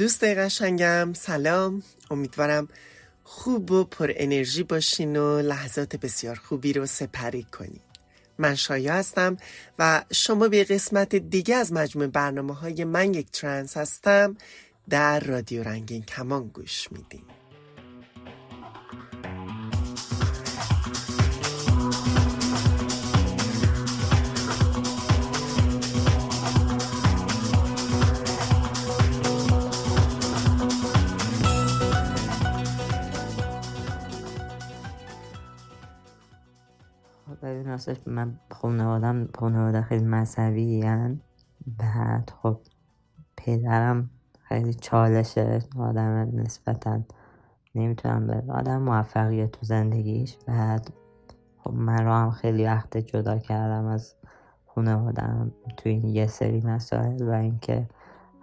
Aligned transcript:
دوست 0.00 0.24
قشنگم 0.24 1.12
سلام. 1.12 1.82
امیدوارم 2.10 2.68
خوب 3.24 3.70
و 3.70 3.84
پر 3.84 4.12
انرژی 4.16 4.62
باشین 4.62 5.16
و 5.16 5.40
لحظات 5.40 5.96
بسیار 5.96 6.36
خوبی 6.36 6.72
رو 6.72 6.86
سپری 6.86 7.42
کنین. 7.42 7.80
من 8.38 8.54
شایا 8.54 8.94
هستم 8.94 9.36
و 9.78 10.04
شما 10.12 10.48
به 10.48 10.64
قسمت 10.64 11.16
دیگه 11.16 11.56
از 11.56 11.72
مجموع 11.72 12.06
برنامه 12.06 12.54
های 12.54 12.84
من 12.84 13.14
یک 13.14 13.30
ترنس 13.30 13.76
هستم 13.76 14.36
در 14.88 15.20
رادیو 15.20 15.62
رنگین 15.62 16.02
کمان 16.02 16.48
گوش 16.48 16.92
میدین. 16.92 17.39
راستش 37.70 37.96
من 38.06 38.40
خانوادم 38.50 39.28
خانواده 39.38 39.82
خیلی 39.82 40.04
مذهبی 40.04 40.84
بعد 41.78 42.32
خب 42.42 42.60
پدرم 43.36 44.10
خیلی 44.42 44.74
چالشه 44.74 45.58
آدم 45.78 46.30
نسبتا 46.34 47.00
نمی‌تونم 47.74 48.26
به 48.26 48.52
آدم 48.52 48.82
موفقیه 48.82 49.46
تو 49.46 49.58
زندگیش. 49.62 50.36
بعد 50.46 50.90
خب 51.58 51.72
من 51.72 52.04
رو 52.04 52.12
هم 52.12 52.30
خیلی 52.30 52.64
وقت 52.64 52.96
جدا 52.96 53.38
کردم 53.38 53.84
از 53.84 54.14
خانوادم 54.66 55.52
تو 55.76 55.88
این 55.88 56.04
یه 56.04 56.26
سری 56.26 56.60
مسائل 56.60 57.28
و 57.28 57.30
اینکه 57.30 57.88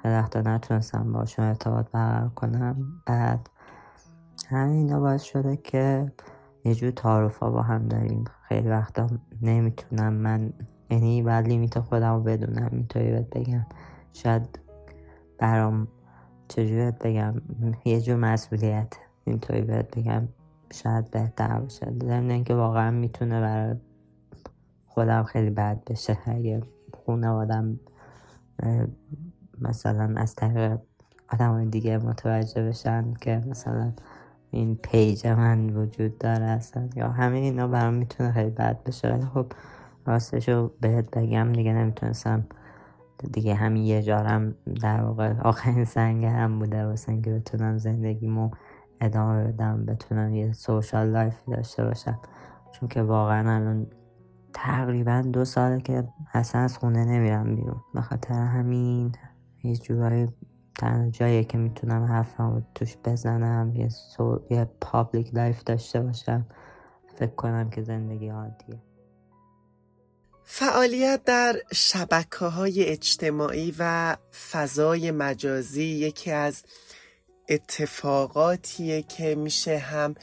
خیلی 0.02 0.14
وقتا 0.14 0.42
نتونستم 0.42 1.14
باشون 1.14 1.46
ارتباط 1.46 1.92
برقرار 1.92 2.30
کنم. 2.30 3.02
بعد 3.06 3.50
همین 4.50 5.00
باعث 5.00 5.24
شده 5.24 5.58
که 5.58 6.12
یه 6.66 6.76
جور 6.76 6.92
تعارف 6.92 7.40
با 7.40 7.62
هم 7.62 7.88
داریم. 7.88 8.26
خیلی 8.48 8.70
وقتا 8.70 9.08
نمی‌تونم. 9.42 10.14
من 10.14 10.54
یعنی 10.90 11.24
بعد 11.24 11.48
لیمیت 11.48 11.80
خودم 11.80 12.14
رو 12.14 12.24
بدونم. 12.24 12.70
اینطوری 12.72 13.12
بهت 13.12 13.30
بگم. 13.30 13.66
شاید 14.14 14.60
برام 15.38 15.88
چجوری 16.48 16.92
بگم. 16.92 17.42
یه 17.86 18.02
جور 18.02 18.16
مسئولیت. 18.16 18.94
اینطوری 19.24 19.62
بهت 19.62 19.98
بگم. 19.98 20.28
شاید 20.74 21.12
بهتر 21.12 21.60
باشه. 21.60 21.94
ضمن 22.04 22.32
اینکه 22.32 22.56
واقعا 22.56 22.92
می‌تونه 22.92 23.42
برای 23.42 23.76
خودم 24.88 25.24
خیلی 25.24 25.50
بد 25.50 25.84
بشه. 25.84 26.18
اگه 26.26 26.62
آدم 27.26 27.80
مثلا 29.62 30.14
از 30.18 30.36
طریق 30.36 30.78
آدم 31.30 31.70
دیگه 31.70 31.98
متوجه 31.98 32.64
بشن 32.64 33.14
که 33.14 33.42
مثلا 33.50 33.94
این 34.52 34.76
page 34.76 35.28
من 35.28 35.70
وجود 35.70 36.18
داره 36.18 36.46
اصلا. 36.46 36.90
یا 36.96 37.10
همه 37.10 37.38
اینا 37.38 37.68
برام 37.68 37.94
می‌تونه 37.94 38.32
خیلی 38.32 38.50
بد 38.50 38.84
بشه. 38.84 39.14
ولی 39.14 39.26
خب 39.26 39.46
راستشو 40.06 40.72
بهت 40.82 41.12
بگم 41.12 41.54
دیگه 41.54 41.74
نمی‌تونستم. 41.74 42.46
دیگه 43.34 43.56
همین 43.56 43.84
یه 43.84 44.02
جارم 44.02 44.56
در 44.82 45.02
واقع 45.02 45.40
آخرین 45.40 45.86
سنگ 45.86 46.26
هم 46.26 46.60
بوده. 46.60 46.86
واسه 46.86 47.12
اینکه 47.12 47.32
بتونم 47.32 47.78
زندگیمو 47.78 48.50
ادامه 49.02 49.44
بدم 49.44 49.86
بتونم 49.86 50.34
یه 50.34 50.54
social 50.54 51.08
life 51.08 51.36
داشته 51.48 51.84
باشم. 51.84 52.20
چون 52.72 52.90
که 52.90 53.02
واقعا 53.02 53.56
الان 53.56 53.88
تقریبا 54.54 55.22
دو 55.22 55.46
ساله 55.46 55.82
که 55.82 56.08
اصلا 56.34 56.62
از 56.62 56.78
خونه 56.78 57.06
نمیرم 57.06 57.56
بیرون. 57.56 57.82
به 57.94 58.02
خاطر 58.02 58.34
همین 58.34 59.12
یه 59.64 59.76
جورایی 59.76 60.28
تنها 60.78 61.10
جایی 61.10 61.44
که 61.44 61.58
می‌تونم 61.58 62.04
حرفم 62.04 62.54
رو 62.56 62.62
توش 62.76 62.98
بزنم 63.06 63.76
یه, 63.76 63.90
سو... 63.90 64.42
یه 64.50 64.68
public 64.82 65.34
life 65.36 65.64
داشته 65.64 66.02
باشم 66.02 66.46
فکر 67.16 67.36
کنم 67.36 67.70
که 67.70 67.82
زندگی 67.82 68.30
عادیه. 68.30 68.82
فعالیت 70.44 71.24
در 71.26 71.56
شبکه 71.74 72.46
های 72.46 72.86
اجتماعی 72.86 73.76
و 73.80 74.18
فضای 74.52 75.12
مجازی 75.12 75.84
یکی 75.84 76.32
از 76.32 76.64
اتفاقاتیه 77.50 79.02
که 79.02 79.36
میشه 79.36 79.78
هم 79.78 80.16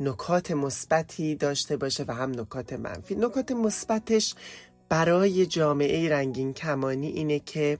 نکات 0.00 0.50
مثبتی 0.50 1.34
داشته 1.34 1.76
باشه 1.76 2.04
و 2.08 2.14
هم 2.14 2.30
نکات 2.40 2.72
منفی. 2.72 3.14
نکات 3.14 3.52
مثبتش 3.52 4.34
برای 4.88 5.46
جامعه 5.46 6.10
رنگین 6.10 6.52
کمانی 6.52 7.06
اینه 7.06 7.38
که 7.38 7.78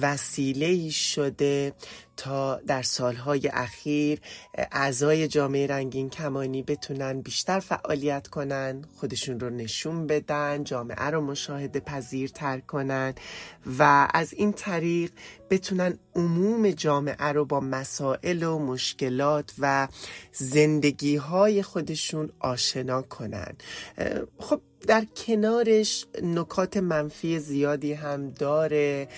وسیله 0.00 0.90
شده 0.90 1.72
تا 2.16 2.56
در 2.56 2.82
سالهای 2.82 3.48
اخیر 3.52 4.20
اعضای 4.54 5.28
جامعه 5.28 5.66
رنگین 5.66 6.10
کمانی 6.10 6.62
بتونن 6.62 7.20
بیشتر 7.20 7.60
فعالیت 7.60 8.28
کنن 8.28 8.84
خودشون 8.96 9.40
رو 9.40 9.50
نشون 9.50 10.06
بدن 10.06 10.64
جامعه 10.64 11.04
رو 11.04 11.20
مشاهده 11.20 11.80
پذیرتر 11.80 12.60
کنن 12.60 13.14
و 13.78 14.08
از 14.14 14.32
این 14.32 14.52
طریق 14.52 15.12
بتونن 15.50 15.98
عموم 16.14 16.70
جامعه 16.70 17.26
رو 17.26 17.44
با 17.44 17.60
مسائل 17.60 18.42
و 18.42 18.58
مشکلات 18.58 19.54
و 19.58 19.88
زندگی 20.32 21.16
های 21.16 21.62
خودشون 21.62 22.32
آشنا 22.40 23.02
کنن. 23.02 23.52
خب 24.38 24.60
در 24.86 25.04
کنارش 25.26 26.06
نکات 26.22 26.76
منفی 26.76 27.38
زیادی 27.38 27.92
هم 27.92 28.30
داره 28.30 29.08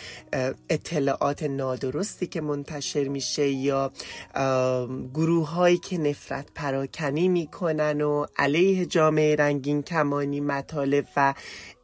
اطلاعات 0.71 1.43
نادرستی 1.43 2.27
که 2.27 2.41
منتشر 2.41 3.09
میشه 3.09 3.49
یا 3.49 3.93
گروه 5.15 5.51
هایی 5.51 5.79
که 5.79 5.99
نفرت 5.99 6.47
پراکنی 6.55 7.29
می‌کنن 7.29 8.01
و 8.01 8.27
علیه 8.37 8.87
جامعه 8.87 9.37
رنگین 9.37 9.83
کمانی 9.83 10.41
مطالب 10.41 11.07
و 11.17 11.35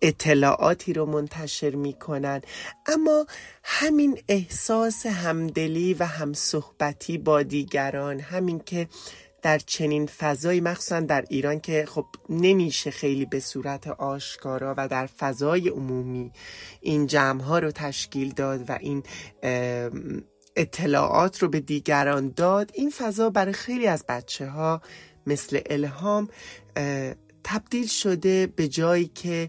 اطلاعاتی 0.03 0.93
رو 0.93 1.07
منتشر 1.07 1.75
می‌کنن. 1.75 2.41
اما 2.87 3.27
همین 3.65 4.19
احساس 4.29 5.07
همدلی 5.07 5.95
و 5.95 6.05
همصحبتی 6.05 7.19
با 7.19 7.43
دیگران 7.43 8.21
همین 8.21 8.61
که 8.67 8.89
در 9.43 9.59
چنین 9.59 10.07
فضایی 10.07 10.61
مخصوصا 10.61 11.01
در 11.01 11.25
ایران 11.29 11.61
که 11.61 11.85
خب 11.89 12.07
نمیشه 12.29 12.91
خیلی 12.91 13.25
به 13.25 13.41
صورت 13.41 13.89
آشکارا 13.89 14.75
و 14.77 14.89
در 14.89 15.07
فضای 15.07 15.69
عمومی 15.69 16.33
این 16.81 17.07
جمع 17.07 17.43
ها 17.43 17.59
رو 17.59 17.71
تشکیل 17.71 18.33
داد 18.33 18.71
و 18.71 18.79
این 18.81 19.03
اطلاعات 20.57 21.43
رو 21.43 21.49
به 21.49 21.61
دیگران 21.61 22.33
داد 22.37 22.71
این 22.75 22.91
فضا 22.91 23.31
برای 23.31 23.53
خیلی 23.53 23.87
از 23.87 24.05
بچه 24.09 24.47
ها 24.47 24.81
مثل 25.27 25.61
الهام 25.67 26.29
تبدیل 27.45 27.87
شده 27.87 28.47
به 28.47 28.69
جایی 28.69 29.07
که 29.07 29.49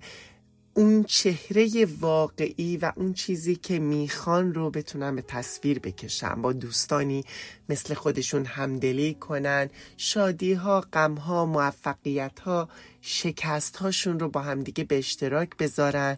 اون 0.74 1.04
چهره 1.04 1.88
واقعی 2.00 2.78
و 2.78 2.92
اون 2.96 3.14
چیزی 3.14 3.56
که 3.56 3.80
می‌خوان 3.80 4.54
رو 4.54 4.70
بتونن 4.70 5.16
به 5.16 5.22
تصویر 5.22 5.80
بکشن 5.80 6.42
با 6.42 6.54
دوستانی 6.54 7.24
مثل 7.70 7.94
خودشون 7.94 8.46
همدلی 8.46 9.14
کنن 9.14 9.70
شادی 9.98 10.54
ها 10.54 10.82
غم 10.82 11.16
ها 11.16 11.46
موفقیت 11.46 12.40
ها 12.40 12.70
شکست 13.02 13.76
هاشون 13.76 14.20
رو 14.20 14.30
با 14.30 14.42
همدیگه 14.42 14.84
به 14.84 14.98
اشتراک 14.98 15.58
بذارن 15.58 16.18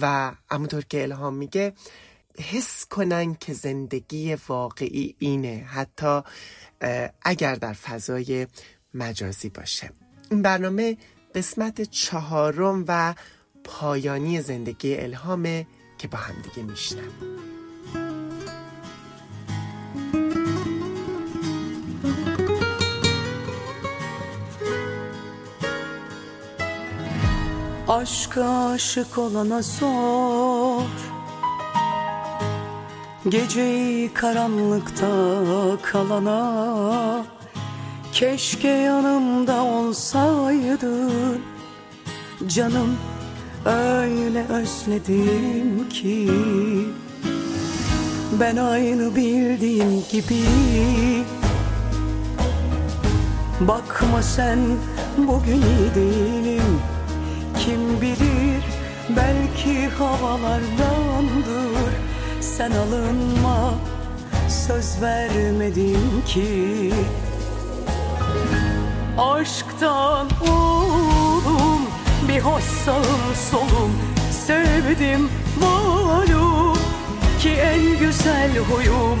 و 0.00 0.32
همونطور 0.50 0.84
که 0.84 1.02
الهام 1.02 1.34
میگه 1.34 1.72
حس 2.38 2.86
کنن 2.86 3.34
که 3.34 3.52
زندگی 3.52 4.36
واقعی 4.48 5.14
اینه. 5.18 5.66
حتی 5.68 6.20
اگر 7.22 7.54
در 7.54 7.72
فضای 7.72 8.46
مجازی 8.94 9.48
باشه. 9.48 9.90
این 10.30 10.42
برنامه 10.42 10.96
قسمت 11.34 11.82
چهارم 11.82 12.84
و 12.88 13.14
پایانی 13.63 14.41
زندگی 14.41 14.97
الهامه 14.97 15.67
که 15.97 16.07
با 16.07 16.17
هم 16.17 16.35
دیگه 16.41 16.63
میشنم 16.63 17.11
Aşk 27.89 28.37
aşık 28.37 29.17
olana 29.17 29.63
sor 29.63 30.83
Geceyi 33.29 34.13
karanlıkta 34.13 35.07
kalana 35.81 37.25
Keşke 38.13 38.67
yanımda 38.67 39.63
olsaydın 39.63 41.41
Canım 42.47 42.97
Öyle 43.66 44.46
özledim 44.48 45.88
ki 45.88 46.30
Ben 48.40 48.56
aynı 48.56 49.16
bildiğim 49.16 50.04
gibi. 50.10 50.44
Bakma 53.60 54.22
sen 54.22 54.58
bugün 55.16 55.62
iyi 55.62 55.94
değilim. 55.94 56.80
Kim 57.58 58.00
bilir 58.00 58.64
belki 59.16 59.88
havalardandır. 59.88 61.92
Sen 62.40 62.70
alınma 62.70 63.74
söz 64.48 65.02
vermedim 65.02 66.22
ki. 66.26 66.92
Aşktan 69.18 70.28
oğlum 70.50 71.23
bir 72.34 72.40
hoş 72.40 72.64
sağım 72.64 73.34
solum. 73.50 73.92
Sevdim 74.46 75.28
malum. 75.60 76.78
Ki 77.40 77.50
en 77.50 77.98
güzel 77.98 78.50
huyum. 78.58 79.18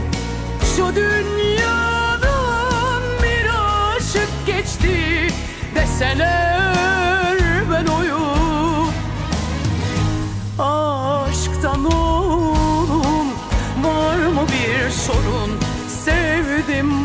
Şu 0.76 0.96
dünyadan 0.96 2.22
bir 3.22 3.46
aşık 3.96 4.46
geçti 4.46 5.28
Deseler 5.74 7.38
ben 7.72 7.86
oyum. 7.86 8.88
Aşktan 10.58 11.84
oğlum 11.84 13.28
var 13.84 14.16
mı 14.16 14.46
bir 14.48 14.90
sorun? 14.90 15.60
Sevdim 16.04 17.03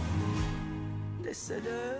Deseler 1.24 2.00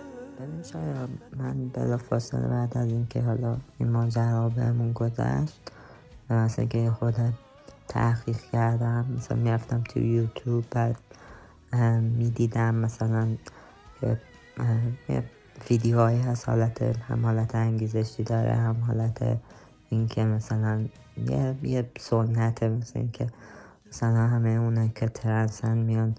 شاید 0.72 1.08
من 1.36 1.68
بلافاصله 1.68 2.48
بعد 2.48 2.78
از 2.78 2.88
اینکه 2.88 3.22
حالا 3.22 3.56
این 3.78 3.88
ماجرا 3.90 4.48
بهمون 4.48 4.92
گذشت 4.92 5.60
مثلا 6.30 6.64
که 6.64 6.90
خودم 6.90 7.34
تحقیق 7.88 8.36
کردم 8.52 9.06
مثلا 9.16 9.36
می‌رفتم 9.36 9.82
تو 9.88 10.00
یوتیوب 10.00 10.64
بعد 10.70 10.96
می‌دیدم 12.02 12.74
مثلا 12.74 13.28
که 15.06 15.24
ویدیوهایی 15.70 16.20
هست 16.20 16.48
حالت 16.48 16.82
هم 16.82 17.26
حالت 17.26 17.54
انگیزشی 17.54 18.22
داره 18.22 18.54
هم 18.54 18.76
حالت 18.86 19.38
اینکه 19.90 20.24
مثلا 20.24 20.84
یه 21.26 21.56
یه 21.62 21.90
سنته 21.98 22.68
مثل 22.68 22.98
اینکه 22.98 23.26
مثلا 23.90 24.26
همه 24.26 24.48
اونا 24.48 24.88
که 24.88 25.08
ترنسن 25.08 25.78
میان 25.78 26.14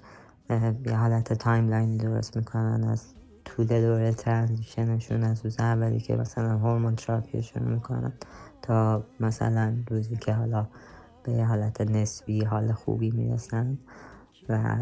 یه 0.85 0.95
حالت 0.95 1.33
timeline 1.33 1.97
درست 1.97 2.37
می‌کنن 2.37 2.83
از 2.83 3.05
طول 3.45 3.65
دوره 3.65 4.11
transition 4.13 4.92
شون 4.92 5.23
از 5.23 5.45
روز 5.45 5.59
اولی 5.59 5.99
که 5.99 6.15
مثلا 6.15 6.57
hormone 6.57 6.95
therapy 6.95 7.39
شون 7.39 7.63
می‌کنن 7.63 8.13
تا 8.61 9.03
مثلا 9.19 9.73
روزی 9.89 10.15
که 10.15 10.33
حالا 10.33 10.67
به 11.23 11.43
حالت 11.43 11.81
نسبی 11.81 12.43
حال 12.45 12.71
خوبی 12.71 13.11
می‌رسن 13.11 13.77
و 14.49 14.75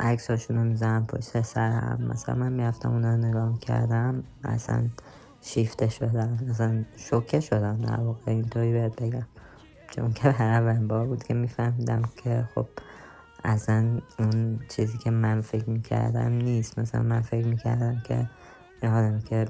عکساشون 0.00 0.56
رو 0.56 0.64
می‌زنم 0.64 1.06
پشت 1.06 1.42
سر 1.42 1.70
هم. 1.70 2.02
مثلا 2.06 2.34
من 2.34 2.52
می‌رفتم 2.52 2.92
اونا 2.92 3.14
رو 3.14 3.16
نگاه 3.16 3.48
می‌کردم 3.48 4.24
اصلا 4.44 4.82
شیفته 5.40 5.88
شدم 5.88 6.38
اصلا 6.50 6.84
شوکه 6.96 7.40
شدم 7.40 7.80
در 7.80 8.00
واقع 8.00 8.32
اینطوری 8.32 8.72
بهت 8.72 9.02
بگم. 9.02 9.26
چون 9.90 10.12
که 10.12 10.22
برای 10.22 10.50
اولین 10.50 10.88
بار 10.88 11.06
بود 11.06 11.24
که 11.24 11.34
میفهمیدم 11.34 12.02
که 12.16 12.48
خب 12.54 12.66
اصلا 13.44 14.00
اون 14.18 14.60
چیزی 14.68 14.98
که 14.98 15.10
من 15.10 15.40
فکر 15.40 15.70
می‌کردم 15.70 16.32
نیست. 16.32 16.78
مثلا 16.78 17.02
من 17.02 17.20
فکر 17.20 17.46
می‌کردم 17.46 18.02
که 18.04 18.30
آدم 18.82 19.20
که 19.20 19.46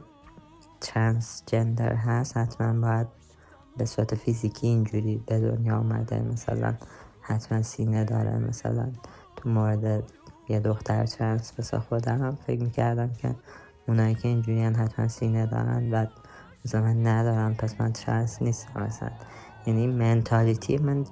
ترانس 0.81 1.43
جندر 1.47 1.94
هست 1.94 2.37
حتما 2.37 2.81
باید 2.81 3.06
به 3.77 3.85
صورت 3.85 4.15
فیزیکی 4.15 4.67
اینجوری 4.67 5.23
به 5.27 5.41
دنیا 5.41 5.77
آمده. 5.77 6.21
مثلا 6.21 6.75
حتما 7.21 7.62
سینه 7.62 8.05
داره. 8.05 8.38
مثلا 8.38 8.93
تو 9.37 9.49
مورد 9.49 10.03
یه 10.49 10.61
دختر 10.61 11.06
ترنس 11.06 11.53
مثل 11.59 11.79
خودم 11.79 12.38
فکر 12.47 12.62
می‌کردم 12.62 13.12
که 13.12 13.35
اونایی 13.88 14.15
که 14.15 14.29
اینجوری 14.29 14.65
حتما 14.65 15.09
سینه 15.09 15.47
دارن 15.47 15.91
و 15.91 16.06
مثلا 16.65 16.81
من 16.81 17.06
ندارم 17.06 17.55
پس 17.55 17.81
من 17.81 17.93
ترنس 17.93 18.43
نیستم 18.43 18.83
مثلا 18.83 19.11
یعنی 19.67 19.87
mentality 19.87 20.79
من 20.79 21.05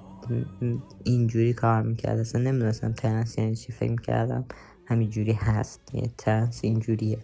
اینجوری 1.03 1.53
کار 1.53 1.81
می‌کرد. 1.81 2.19
اصلا 2.19 2.41
نمی‌دونستم 2.41 2.93
ترنس 2.93 3.37
یعنی 3.37 3.55
چی. 3.55 3.71
فکر 3.71 3.91
می‌کردم 3.91 4.45
همینجوری 4.85 5.33
هست. 5.33 5.81
یه 5.93 6.11
ترنس 6.17 6.59
اینجوریه. 6.63 7.17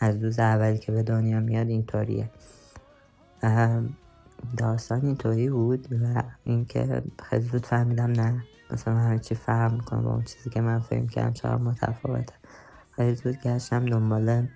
از 0.00 0.24
روز 0.24 0.38
اولی 0.38 0.78
که 0.78 0.92
به 0.92 1.02
دنیا 1.02 1.40
میاد 1.40 1.68
اینطوریه. 1.68 2.30
داستان 4.56 5.00
اینطوری 5.06 5.50
بود 5.50 5.88
و 5.92 6.22
اینکه 6.44 7.02
خیلی 7.22 7.42
زود 7.42 7.66
فهمیدم 7.66 8.10
نه. 8.10 8.44
مثلا 8.70 8.94
همه 8.94 9.18
چی 9.18 9.34
فرق 9.34 9.72
می‌کنه 9.72 10.00
با 10.00 10.12
اون 10.12 10.24
چیزی 10.24 10.50
که 10.50 10.60
من 10.60 10.78
فکر 10.78 11.06
کردم 11.06 11.32
چقدر 11.32 11.62
متفاوته. 11.62 12.34
خیلی 12.90 13.14
زود 13.14 13.36
گشتم 13.36 13.86
دنبال 13.86 14.46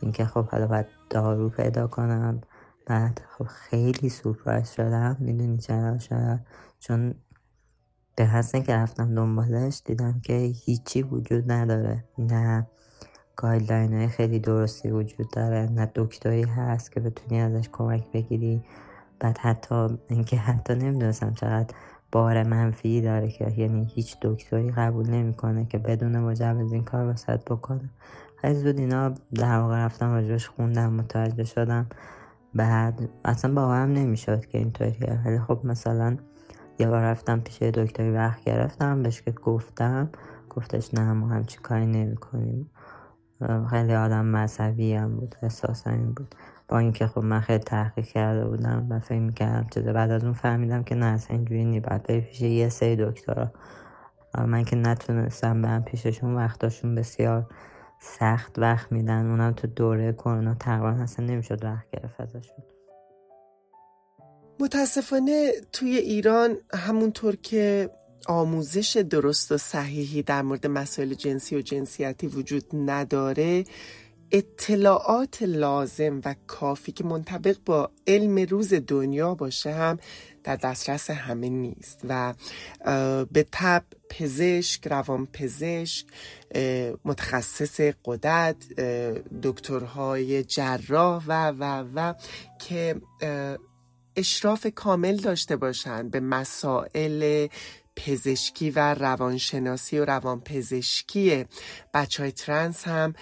اینکه 0.00 0.24
خب 0.24 0.46
حالا 0.48 0.66
باید 0.66 0.86
دارو 1.10 1.48
پیدا 1.48 1.86
کنم. 1.86 2.40
بعد 2.86 3.20
خب 3.30 3.44
خیلی 3.44 4.08
سورپرایز 4.08 4.70
شدم 4.70 5.16
می‌دونی 5.20 5.58
چرا؟ 5.58 6.38
چون 6.78 7.14
به 8.16 8.26
حسن 8.26 8.62
که 8.62 8.74
رفتم 8.74 9.14
دنبالش 9.14 9.82
دیدم 9.84 10.20
که 10.20 10.32
هیچی 10.32 11.02
وجود 11.02 11.52
نداره. 11.52 12.04
نه 12.18 12.66
گایدلاین 13.36 13.94
های 13.94 14.08
خیلی 14.08 14.38
درستی 14.38 14.90
وجود 14.90 15.30
داره 15.32 15.68
نه 15.72 15.90
دکتری 15.94 16.42
هست 16.42 16.92
که 16.92 17.00
بتونی 17.00 17.40
ازش 17.40 17.68
کمک 17.72 18.12
بگیری. 18.12 18.64
بعد 19.20 19.38
حتی 19.38 19.98
اینکه 20.08 20.36
حتی 20.36 20.74
نمی‌دونستم 20.74 21.34
چقدر 21.34 21.74
بار 22.12 22.42
منفی 22.42 23.00
داره 23.00 23.30
که 23.30 23.50
یعنی 23.56 23.92
هیچ 23.94 24.16
دکتری 24.22 24.70
قبول 24.70 25.10
نمی‌کنه 25.10 25.66
که 25.66 25.78
بدون 25.78 26.18
مجوز 26.18 26.72
این 26.72 26.84
کار 26.84 27.04
واسط 27.04 27.44
بکنه. 27.44 27.90
خیلی 28.36 28.54
زود 28.54 28.78
اینا 28.78 29.14
در 29.34 29.58
واقع 29.58 29.84
رفتم 29.84 30.12
راجبش 30.12 30.48
خوندم 30.48 30.92
متوجه 30.92 31.44
شدم. 31.44 31.86
بعد 32.54 33.08
اصلا 33.24 33.54
باورم 33.54 33.92
نمی‌شد 33.92 34.46
که 34.46 34.58
اینطوریه 34.58 35.20
ولی 35.26 35.38
خب 35.38 35.60
مثلا 35.64 36.16
یه 36.78 36.88
بار 36.88 37.02
رفتم 37.02 37.40
پیش 37.40 37.62
دکتری 37.62 38.10
وقت 38.10 38.44
گرفتم 38.44 39.02
بهش 39.02 39.22
که 39.22 39.30
گفتم 39.30 40.10
گفتش 40.50 40.94
نه 40.94 41.12
ما 41.12 41.28
همچی 41.28 41.58
کاری 41.58 41.86
نمی 41.86 42.16
کنیم 42.16 42.70
خیلی 43.70 43.94
آدم 43.94 44.26
مذهبی 44.26 44.94
هم 44.94 45.16
بود 45.16 45.34
احساس 45.42 45.86
این 45.86 46.12
بود. 46.12 46.34
با 46.68 46.78
اینکه 46.78 47.06
خب 47.06 47.20
من 47.20 47.40
خیلی 47.40 47.58
تحقیق 47.58 48.04
کرده 48.04 48.44
بودم 48.44 48.86
و 48.90 49.00
فکر 49.00 49.18
می‌کردم 49.18 49.66
چیزه. 49.70 49.92
بعد 49.92 50.10
از 50.10 50.24
اون 50.24 50.32
فهمیدم 50.32 50.82
که 50.82 50.94
نه 50.94 51.06
اصلا 51.06 51.36
اینجوری 51.36 51.64
نی 51.64 51.80
بری 51.80 52.20
پیش 52.20 52.40
یه 52.40 52.68
سری 52.68 52.96
دکترا. 52.96 53.52
من 54.38 54.64
که 54.64 54.76
نتونستم 54.76 55.62
برم 55.62 55.82
پیششون 55.82 56.34
وقتاشون 56.34 56.94
بسیار 56.94 57.46
سخت 58.04 58.58
وقت 58.58 58.92
میدن. 58.92 59.30
اونم 59.30 59.52
تو 59.52 59.66
دوره 59.66 60.12
کرونا 60.12 60.54
تقریبا 60.54 61.02
اصلا 61.02 61.26
نمی‌شد 61.26 61.64
وقت 61.64 61.90
گرفت 61.92 62.20
ازشون. 62.20 62.64
متاسفانه 64.60 65.52
توی 65.72 65.96
ایران 65.96 66.56
همونطور 66.74 67.36
که 67.36 67.90
آموزش 68.26 68.96
درست 68.96 69.52
و 69.52 69.58
صحیحی 69.58 70.22
در 70.22 70.42
مورد 70.42 70.66
مسائل 70.66 71.14
جنسی 71.14 71.56
و 71.56 71.60
جنسیتی 71.60 72.26
وجود 72.26 72.64
نداره 72.72 73.64
اطلاعات 74.32 75.42
لازم 75.42 76.20
و 76.24 76.34
کافی 76.46 76.92
که 76.92 77.04
منطبق 77.04 77.56
با 77.66 77.90
علم 78.06 78.38
روز 78.38 78.74
دنیا 78.74 79.34
باشه 79.34 79.72
هم 79.72 79.98
در 80.44 80.56
دسترس 80.56 81.10
همه 81.10 81.48
نیست. 81.48 82.00
و 82.08 82.34
به 83.32 83.46
تب 83.52 83.84
پزشک 84.10 84.86
روان 84.86 85.26
پزشک 85.26 86.06
متخصص 87.04 87.80
قدرت 88.04 88.80
دکترهای 89.42 90.44
جراح 90.44 91.24
و 91.26 91.50
و 91.50 91.84
و 91.94 92.14
که 92.58 92.96
اشراف 94.16 94.66
کامل 94.74 95.16
داشته 95.16 95.56
باشند 95.56 96.10
به 96.10 96.20
مسائل 96.20 97.48
پزشکی 97.96 98.70
و 98.70 98.94
روانشناسی 98.94 99.98
و 99.98 100.04
روانپزشکی. 100.04 101.44
بچه 101.94 102.22
های 102.22 102.32
ترنس 102.32 102.88
هم 102.88 103.14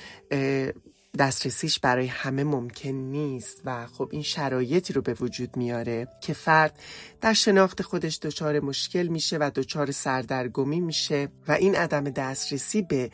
دسترسیش 1.18 1.78
برای 1.78 2.06
همه 2.06 2.44
ممکن 2.44 2.90
نیست 2.90 3.62
و 3.64 3.86
خب 3.86 4.08
این 4.12 4.22
شرایطی 4.22 4.92
رو 4.92 5.02
به 5.02 5.14
وجود 5.14 5.56
میاره 5.56 6.08
که 6.20 6.32
فرد 6.32 6.78
در 7.20 7.32
شناخت 7.32 7.82
خودش 7.82 8.18
دچار 8.22 8.60
مشکل 8.60 9.06
میشه 9.06 9.38
و 9.38 9.50
دچار 9.54 9.90
سردرگمی 9.90 10.80
میشه 10.80 11.28
و 11.48 11.52
این 11.52 11.76
عدم 11.76 12.04
دسترسی 12.04 12.82
به 12.82 13.10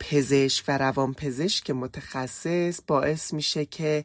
پزشک 0.00 0.64
و 0.68 0.78
روانپزشک 0.78 1.70
متخصص 1.70 2.80
باعث 2.86 3.32
میشه 3.32 3.64
که 3.64 4.04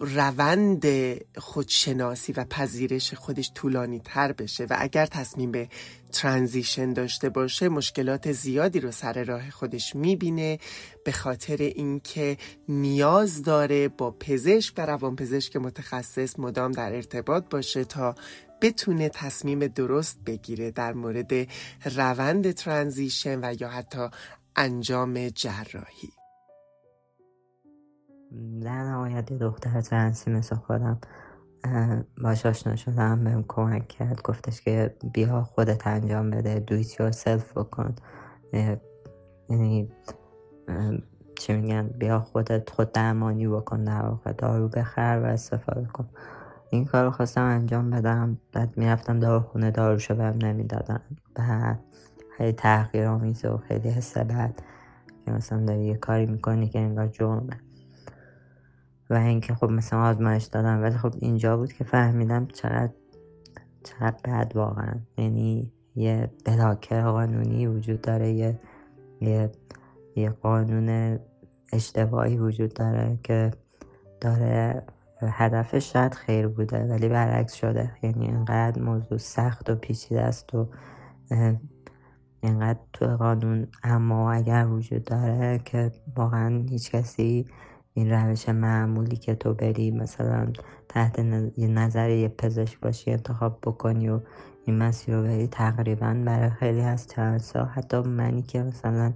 روند 0.00 0.84
خودشناسی 1.38 2.32
و 2.32 2.44
پذیرش 2.44 3.14
خودش 3.14 3.52
طولانی 3.54 4.00
تر 4.00 4.32
بشه 4.32 4.64
و 4.64 4.76
اگر 4.78 5.06
تصمیم 5.06 5.50
به 5.50 5.68
ترانزیشن 6.12 6.92
داشته 6.92 7.28
باشه 7.28 7.68
مشکلات 7.68 8.32
زیادی 8.32 8.80
رو 8.80 8.90
سر 8.90 9.24
راه 9.24 9.50
خودش 9.50 9.96
می‌بینه 9.96 10.58
به 11.04 11.12
خاطر 11.12 11.56
اینکه 11.56 12.36
نیاز 12.68 13.42
داره 13.42 13.88
با 13.88 14.10
پزشک 14.10 14.74
و 14.78 14.86
روانپزشک 14.86 15.56
متخصص 15.56 16.38
مدام 16.38 16.72
در 16.72 16.94
ارتباط 16.94 17.44
باشه 17.50 17.84
تا 17.84 18.14
بتونه 18.62 19.08
تصمیم 19.08 19.66
درست 19.66 20.18
بگیره 20.26 20.70
در 20.70 20.92
مورد 20.92 21.32
روند 21.96 22.52
ترانزیشن 22.52 23.38
و 23.42 23.54
یا 23.60 23.68
حتی 23.68 24.08
انجام 24.56 25.28
جراحی. 25.28 26.19
در 28.62 28.82
نهایت 28.84 29.30
یه 29.30 29.38
دختر 29.38 29.80
ترنسی 29.80 30.30
مثل 30.30 30.56
خودم 30.56 30.98
باش 32.22 32.46
آشنا 32.46 32.76
شدم 32.76 33.24
بهم 33.24 33.44
کمک 33.48 33.88
کرد 33.88 34.22
گفتش 34.22 34.60
که 34.60 34.96
بیا 35.12 35.42
خودت 35.42 35.86
انجام 35.86 36.30
بده 36.30 36.58
do 36.58 37.00
it 37.00 37.10
yourself 37.10 37.58
بکن. 37.58 37.94
یعنی 39.48 39.88
چی 41.38 41.52
میگن 41.52 41.88
بیا 41.88 42.20
خودت 42.20 42.70
خود 42.70 42.92
درمانی 42.92 43.48
بکن 43.48 43.84
در 43.84 44.02
واقع 44.02 44.32
دارو 44.32 44.68
بخر 44.68 45.20
و 45.22 45.26
استفاده 45.26 45.86
کن. 45.86 46.08
این 46.70 46.84
کار 46.84 47.04
رو 47.04 47.10
خواستم 47.10 47.44
انجام 47.44 47.90
بدم 47.90 48.38
بعد 48.52 48.78
می‌رفتم 48.78 49.18
داروخونه 49.18 49.70
داروشو 49.70 50.14
بهم 50.14 50.38
نمی‌دادن. 50.42 51.00
و 51.38 51.74
خیلی 52.36 52.52
تحقیر 52.52 53.06
آمیزه 53.06 53.48
و 53.48 53.56
خیلی 53.56 53.88
حس 53.88 54.18
بد 54.18 54.54
که 55.24 55.32
مثلا 55.32 55.64
داری 55.64 55.84
یه 55.84 55.96
کاری 55.96 56.26
می‌کنی 56.26 56.68
که 56.68 56.78
انگار 56.78 57.06
جرمه. 57.06 57.60
و 59.10 59.14
اینکه 59.14 59.54
خب 59.54 59.70
مثلا 59.70 60.02
آزمایش 60.02 60.44
دادم 60.44 60.82
ولی 60.82 60.96
خب 60.96 61.14
اینجا 61.18 61.56
بود 61.56 61.72
که 61.72 61.84
فهمیدم 61.84 62.46
چقدر 62.46 62.92
چقدر 63.84 64.16
بد 64.24 64.52
واقعا. 64.54 64.94
یعنی 65.18 65.72
یه 65.96 66.30
بلاکه 66.44 67.00
قانونی 67.00 67.66
وجود 67.66 68.00
داره 68.00 68.30
یه 68.32 68.60
یه, 69.20 69.52
یه 70.16 70.30
قانون 70.30 71.18
اشتباهی 71.72 72.38
وجود 72.38 72.74
داره 72.74 73.18
که 73.22 73.50
داره 74.20 74.82
هدفش 75.20 75.92
شاید 75.92 76.14
خیر 76.14 76.48
بوده 76.48 76.84
ولی 76.84 77.08
برعکس 77.08 77.54
شده. 77.54 77.92
یعنی 78.02 78.26
اینقدر 78.26 78.82
موضوع 78.82 79.18
سخت 79.18 79.70
و 79.70 79.74
پیچیده 79.74 80.20
است 80.20 80.54
و 80.54 80.68
اینقدر 82.40 82.78
تو 82.92 83.06
قانون 83.06 83.66
اما 83.82 84.32
اگر 84.32 84.66
وجود 84.66 85.04
داره 85.04 85.60
که 85.64 85.92
واقعا 86.16 86.66
هیچ 86.70 86.90
کسی 86.90 87.46
این 87.94 88.10
روش 88.10 88.48
معمولی 88.48 89.16
که 89.16 89.34
تو 89.34 89.54
بری 89.54 89.90
مثلا 89.90 90.52
تحت 90.88 91.18
نظر 91.58 92.10
یه 92.10 92.28
پزشک 92.28 92.80
باشی 92.80 93.10
انتخاب 93.10 93.58
بکنی 93.62 94.08
و 94.08 94.20
این 94.64 94.78
مسیر 94.78 95.14
رو 95.14 95.22
بری 95.22 95.46
تقریبا 95.46 96.22
برای 96.26 96.50
خیلی 96.50 96.80
از 96.80 97.06
چند 97.06 97.40
سال 97.40 97.64
حتی 97.64 98.00
منی 98.00 98.42
که 98.42 98.62
مثلا 98.62 99.12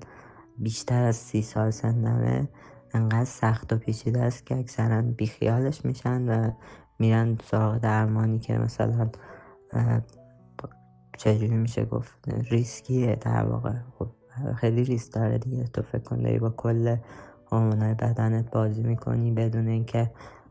بیشتر 0.59 1.03
از 1.03 1.17
سی 1.17 1.43
سال 1.43 1.71
سندمه 1.71 2.49
انقدر 2.95 3.25
سخت 3.25 3.73
و 3.73 3.77
پیچیده 3.77 4.21
است 4.21 4.47
که 4.47 4.59
اکثرا 4.59 5.03
بیخیالش 5.03 5.85
میشن 5.85 6.29
و 6.29 6.51
میرن 6.99 7.39
سراغ 7.45 7.79
درمانی 7.79 8.39
که 8.39 8.59
مثلا 8.59 9.11
چجوری 11.19 11.57
میشه 11.57 11.85
گفت 11.85 12.13
ریسکیه 12.51 13.17
در 13.17 13.45
واقع. 13.45 13.73
خب 13.99 14.09
خیلی 14.57 14.85
ریسک 14.85 15.13
داره 15.13 15.39
دیگه. 15.39 15.65
تو 15.65 15.83
فکر 15.83 16.03
کن 16.03 16.39
با 16.39 16.51
کل 16.51 16.97
هورمونای 17.53 17.95
بدنت 17.95 18.51
بازی 18.51 18.83
می‌کنی 18.83 19.31
بدون 19.31 19.69
اینکه 19.69 20.11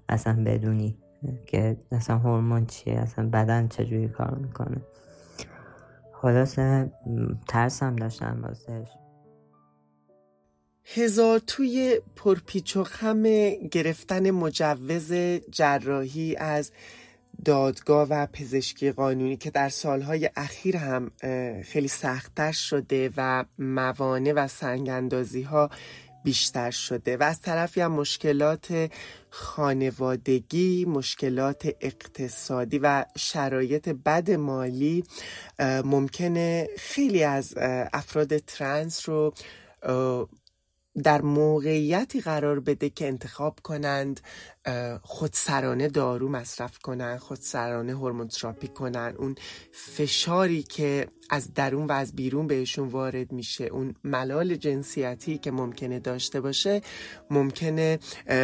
اصلا 0.10 0.44
بدونی 0.46 0.98
که 1.46 1.78
اصلا 1.92 2.18
هورمون 2.18 2.66
چیه 2.66 2.94
اصلا 2.94 3.30
بدن 3.30 3.68
چجوری 3.68 4.08
کار 4.08 4.36
می‌کنه. 4.36 4.82
خلاصه 6.14 6.92
ترسم 7.48 7.96
داشتم 7.96 8.40
واسهش. 8.44 8.88
هزار 10.86 11.40
توی 11.40 12.02
پرپیچ 12.16 12.78
و 12.78 12.84
خم 12.84 13.24
گرفتن 13.72 14.32
مجوز 14.32 15.14
جراحی 15.52 16.36
از 16.36 16.72
دادگاه 17.46 18.08
و 18.10 18.28
پزشکی 18.34 18.92
قانونی 18.92 19.38
که 19.38 19.52
در 19.52 19.70
سالهای 19.70 20.30
اخیر 20.36 20.78
هم 20.78 21.12
خیلی 21.64 21.88
سختتر 21.88 22.52
شده 22.52 23.10
و 23.18 23.46
موانع 23.60 24.34
و 24.36 24.48
سنگاندازی 24.48 25.42
ها 25.42 25.70
بیشتر 26.24 26.72
شده 26.72 27.18
و 27.18 27.24
از 27.24 27.42
طرفی 27.42 27.82
هم 27.82 27.92
مشکلات 27.92 28.92
خانوادگی 29.30 30.86
مشکلات 30.86 31.68
اقتصادی 31.82 32.80
و 32.80 33.06
شرایط 33.18 33.90
بد 33.90 34.32
مالی 34.32 35.04
ممکنه 35.86 36.68
خیلی 36.78 37.24
از 37.24 37.54
افراد 37.94 38.38
ترنس 38.38 39.10
رو 39.10 39.34
در 41.04 41.22
موقعیتی 41.22 42.22
قرار 42.22 42.60
بده 42.60 42.90
که 42.90 43.08
انتخاب 43.08 43.60
کنند 43.64 44.22
خودسرانه 45.02 45.88
دارو 45.88 46.30
مصرف 46.30 46.78
کنند 46.78 47.20
خودسرانه 47.20 47.94
هورمون 47.94 48.28
تراپی 48.28 48.68
کنند 48.68 49.16
اون 49.18 49.36
فشاری 49.72 50.64
که 50.64 51.08
از 51.30 51.54
درون 51.54 51.88
و 51.88 51.92
از 51.92 52.16
بیرون 52.16 52.48
بهشون 52.48 52.88
وارد 52.88 53.32
میشه 53.32 53.64
اون 53.64 53.96
ملال 54.04 54.56
جنسیتی 54.56 55.38
که 55.38 55.52
ممکنه 55.52 56.00
داشته 56.00 56.42
باشه 56.42 56.82
ممکنه 57.30 58.00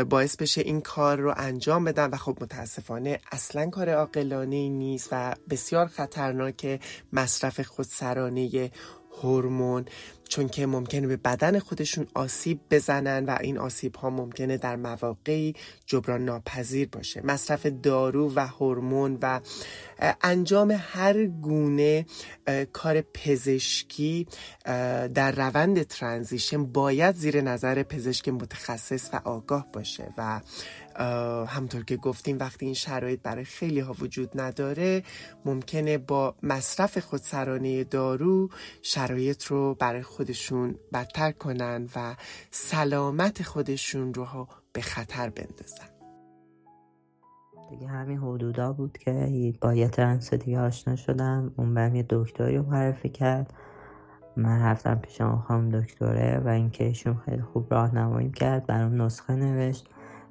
باعث 0.09 0.35
بشه 0.35 0.61
این 0.61 0.81
کار 0.81 1.19
رو 1.19 1.33
انجام 1.37 1.83
بدن. 1.83 2.09
و 2.09 2.17
خب 2.17 2.37
متاسفانه 2.41 3.19
اصلا 3.31 3.69
کار 3.69 3.89
عاقلانه 3.89 4.69
نیست 4.69 5.09
و 5.11 5.35
بسیار 5.49 5.87
خطرناک 5.87 6.81
مصرف 7.13 7.61
خودسرانه 7.61 8.71
هورمون 9.23 9.85
چون 10.29 10.47
که 10.47 10.65
ممکنه 10.65 11.07
به 11.07 11.17
بدن 11.17 11.59
خودشون 11.59 12.07
آسیب 12.13 12.59
بزنن 12.71 13.25
و 13.25 13.37
این 13.41 13.57
آسیب 13.57 13.95
ها 13.95 14.09
ممکنه 14.09 14.57
در 14.57 14.75
مواقعی 14.75 15.53
جبران 15.85 16.25
ناپذیر 16.25 16.89
باشه. 16.91 17.21
مصرف 17.25 17.65
دارو 17.65 18.33
و 18.35 18.47
هورمون 18.47 19.17
و 19.21 19.39
انجام 20.21 20.77
هر 20.79 21.25
گونه 21.25 22.05
کار 22.73 23.01
پزشکی 23.01 24.27
در 25.13 25.31
روند 25.31 25.83
ترانزیشن 25.83 26.65
باید 26.65 27.15
زیر 27.15 27.41
نظر 27.41 27.83
پزشک 27.83 28.29
متخصص 28.29 29.09
و 29.13 29.21
آگاه 29.23 29.67
باشه 29.73 30.13
و 30.17 30.41
همطور 31.47 31.83
که 31.83 31.97
گفتیم 31.97 32.37
وقتی 32.39 32.65
این 32.65 32.75
شرایط 32.75 33.21
برای 33.21 33.43
خیلی 33.43 33.79
ها 33.79 33.95
وجود 33.99 34.41
نداره 34.41 35.03
ممکنه 35.45 35.97
با 35.97 36.35
مصرف 36.43 36.97
خودسرانه 36.97 37.83
دارو 37.83 38.49
شرایط 38.81 39.43
رو 39.43 39.75
برای 39.75 40.01
خودشون 40.01 40.75
بدتر 40.93 41.31
کنن 41.31 41.89
و 41.95 42.15
سلامت 42.51 43.43
خودشون 43.43 44.13
رو 44.13 44.47
به 44.73 44.81
خطر 44.81 45.29
بندازن. 45.29 45.89
دیگه 47.69 47.87
همین 47.87 48.17
حدودا 48.17 48.73
بود 48.73 48.97
که 48.97 49.53
با 49.61 49.73
یه 49.73 49.87
ترنس 49.87 50.33
دیگه 50.33 50.59
آشنا 50.59 50.95
شدم. 50.95 51.53
اون 51.57 51.73
بهم 51.73 51.95
یه 51.95 52.05
دکتری 52.09 52.57
رو 52.57 52.63
معرفی 52.63 53.09
کرد. 53.09 53.53
من 54.37 54.61
رفتم 54.61 54.95
پیش 54.95 55.21
اون 55.21 55.39
خانم 55.39 55.81
دکتره 55.81 56.39
و 56.45 56.47
اینکه 56.47 56.83
ایشون 56.83 57.17
خیلی 57.25 57.41
خوب 57.41 57.73
راهنمایی 57.73 58.31
کرد. 58.31 58.65
برام 58.65 59.01
نسخه 59.01 59.35
نوشت. 59.35 59.87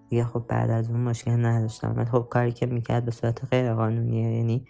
دیگه 0.09 0.25
خب 0.25 0.45
بعد 0.49 0.71
از 0.71 0.91
اون 0.91 1.00
مشکل 1.00 1.47
نداشتم. 1.47 1.93
من 1.97 2.05
خب 2.05 2.27
کاری 2.31 2.53
که 2.53 2.67
می‌کرد 2.67 3.05
به 3.05 3.11
صورت 3.11 3.45
غیر 3.45 3.75
قانونیه 3.75 4.37
یعنی 4.37 4.67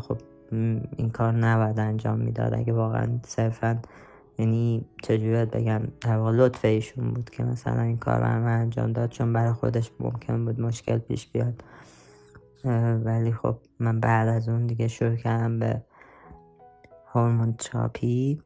خب 0.00 0.18
این 0.96 1.10
کار 1.10 1.32
نباید 1.32 1.78
انجام 1.78 2.18
می‌داد. 2.20 2.54
اگه 2.54 2.72
واقعا 2.72 3.18
صرفا 3.22 3.78
یعنی 4.38 4.86
چجوری 5.02 5.44
بگم 5.44 5.82
در 6.00 6.16
واقع 6.16 6.32
لطف 6.32 6.64
ایشون 6.64 7.14
بود 7.14 7.30
که 7.30 7.44
مثلا 7.44 7.82
این 7.82 7.96
کار 7.96 8.20
برای 8.20 8.42
من 8.42 8.60
انجام 8.60 8.92
داد 8.92 9.10
چون 9.10 9.32
برای 9.32 9.52
خودش 9.52 9.90
ممکن 10.00 10.44
بود 10.44 10.60
مشکل 10.60 10.98
پیش 10.98 11.26
بیاد. 11.26 11.64
ولی 13.04 13.32
خب 13.32 13.56
من 13.80 14.00
بعد 14.00 14.28
از 14.28 14.48
اون 14.48 14.66
دیگه 14.66 14.88
شروع 14.88 15.16
کردم 15.16 15.58
به 15.58 15.82
هورمون 17.06 17.52
تراپی. 17.52 18.42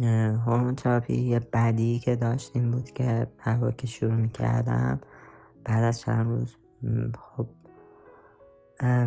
هورمون 0.00 0.74
تراپی 0.74 1.14
یه 1.14 1.38
بدی 1.52 1.98
که 1.98 2.16
داشتیم 2.16 2.70
بود 2.70 2.90
که 2.90 3.26
هر 3.38 3.70
که 3.70 3.86
شروع 3.86 4.14
می‌کردم 4.14 5.00
بعد 5.64 5.84
از 5.84 6.00
چند 6.00 6.26
روز 6.26 6.56
خب 7.18 7.46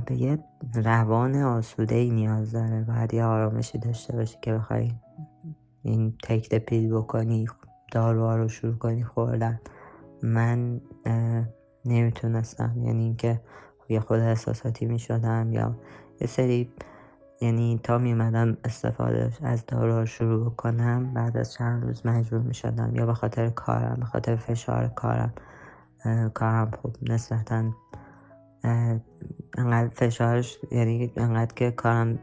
به 0.05 0.15
یه 0.15 0.39
روان 0.75 1.35
آسوده 1.35 1.95
ای 1.95 2.09
نیاز 2.09 2.51
داره. 2.51 2.83
باید 2.83 3.13
یه 3.13 3.23
آرامشی 3.23 3.77
داشته 3.77 4.15
باشی 4.15 4.37
که 4.41 4.53
بخوای 4.53 4.91
این 5.83 6.17
تکت 6.23 6.55
پیل 6.65 6.93
بکنی 6.93 7.47
داروها 7.91 8.35
رو 8.35 8.47
شروع 8.49 8.75
کنی 8.75 9.03
خوردن. 9.03 9.59
من 10.23 10.81
نمی‌تونستم. 11.85 12.73
یعنی 12.83 13.03
اینکه 13.03 13.41
یه 13.89 13.99
خود 13.99 14.19
احساساتی 14.19 14.85
می‌شدم 14.85 15.53
یا 15.53 15.75
یه 16.21 16.27
سری 16.27 16.71
یعنی 17.41 17.79
تا 17.83 17.97
میمدم 17.97 18.57
استفاده 18.63 19.33
از 19.41 19.65
دارو 19.65 20.05
شروع 20.05 20.49
کنم 20.49 21.13
بعد 21.13 21.37
از 21.37 21.53
چند 21.53 21.83
روز 21.83 22.05
مجبور 22.05 22.39
می 22.39 22.53
شدم 22.53 22.95
یا 22.95 23.05
به 23.05 23.13
خاطر 23.13 23.49
کارم 23.49 23.97
به 23.99 24.05
خاطر 24.05 24.35
فشار 24.35 24.87
کارم. 24.87 25.33
کارم 26.33 26.71
خوب 26.81 26.95
نسبتا 27.01 27.63
انقدر 29.57 29.87
فشارش 29.87 30.57
یعنی 30.71 31.13
انقدر 31.17 31.53
که 31.53 31.71
کارم 31.71 32.19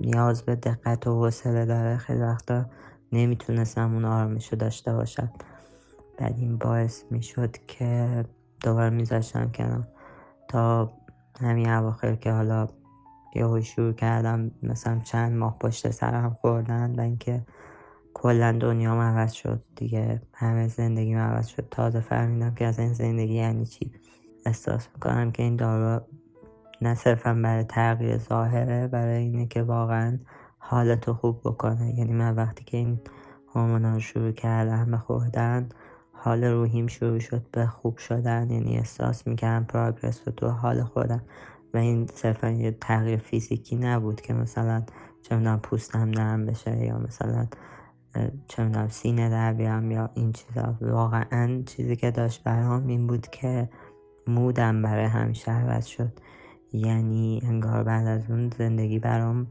نیاز 0.00 0.42
به 0.42 0.56
دقت 0.56 1.06
و 1.06 1.10
حوصله 1.10 1.64
داره 1.64 1.96
خیلی 1.96 2.20
وقتا 2.20 2.66
نمی‌تونستم 3.12 3.94
اون 3.94 4.04
آرامش 4.04 4.52
رو 4.52 4.58
داشته 4.58 4.92
باشم. 4.92 5.32
بعد 6.18 6.34
این 6.38 6.56
باعث 6.56 7.02
می‌شد 7.10 7.56
که 7.66 8.24
دوباره 8.60 8.90
میذاشتم 8.90 9.50
کنم 9.52 9.88
تا 10.48 10.92
همین 11.40 11.68
اواخر 11.70 12.14
که 12.14 12.32
حالا 12.32 12.68
یه 13.34 13.60
شروع 13.60 13.92
کردم 13.92 14.50
مثلا 14.62 15.00
چند 15.04 15.32
ماه 15.32 15.58
پشت 15.58 15.90
سرم 15.90 16.36
خوردن 16.40 16.94
و 16.98 17.00
اینکه 17.00 17.42
کلا 18.14 18.52
دنیا 18.52 18.92
عوض 18.92 19.32
شد 19.32 19.64
دیگه. 19.76 20.22
همه 20.34 20.68
زندگی 20.68 21.14
عوض 21.14 21.46
شد. 21.46 21.68
تازه 21.70 22.00
فهمیدم 22.00 22.54
که 22.54 22.66
از 22.66 22.78
این 22.78 22.92
زندگی 22.92 23.34
یعنی 23.34 23.66
چی. 23.66 23.92
احساس 24.46 24.88
می‌کنم 24.94 25.32
که 25.32 25.42
این 25.42 25.56
دارو 25.56 26.00
نه 26.80 26.94
صرفا 26.94 27.34
برای 27.34 27.64
تغییر 27.64 28.18
ظاهره 28.18 28.88
برای 28.88 29.22
اینه 29.22 29.46
که 29.46 29.62
واقعا 29.62 30.18
حالتو 30.58 31.14
خوب 31.14 31.40
بکنه. 31.44 31.98
یعنی 31.98 32.12
من 32.12 32.34
وقتی 32.34 32.64
که 32.64 32.76
این 32.76 33.00
هورمونا 33.54 33.98
شروع 33.98 34.32
کردم 34.32 34.90
به 34.90 34.98
خوردن 34.98 35.68
حال 36.12 36.44
روحیم 36.44 36.86
شروع 36.86 37.18
شد 37.18 37.46
به 37.52 37.66
خوب 37.66 37.96
شدن. 37.96 38.50
یعنی 38.50 38.76
احساس 38.76 39.26
می‌کردم 39.26 39.64
پراگرس 39.64 40.22
رو 40.26 40.32
تو 40.32 40.48
حال 40.48 40.82
خودم 40.82 41.22
و 41.74 41.76
این 41.76 42.06
صرفا 42.06 42.50
یه 42.50 42.70
تغییر 42.70 43.18
فیزیکی 43.18 43.76
نبود 43.76 44.20
که 44.20 44.34
مثلا 44.34 44.82
چه 45.22 45.56
پوستم 45.56 46.10
نرم 46.10 46.46
بشه 46.46 46.84
یا 46.84 46.98
مثلا 46.98 47.46
چه 48.48 48.88
سینه 48.88 49.30
در 49.30 49.52
بیام 49.52 49.90
یا 49.90 50.10
این 50.14 50.32
چیزا. 50.32 50.76
واقعا 50.80 51.62
چیزی 51.66 51.96
که 51.96 52.10
داشت 52.10 52.44
برام 52.44 52.86
این 52.86 53.06
بود 53.06 53.26
که 53.26 53.68
مودم 54.26 54.82
برای 54.82 55.04
همیشه 55.04 55.52
عوض 55.52 55.86
شد. 55.86 56.12
یعنی 56.72 57.40
انگار 57.44 57.82
بعد 57.82 58.06
از 58.06 58.30
اون 58.30 58.50
زندگی 58.58 58.98
برام 58.98 59.46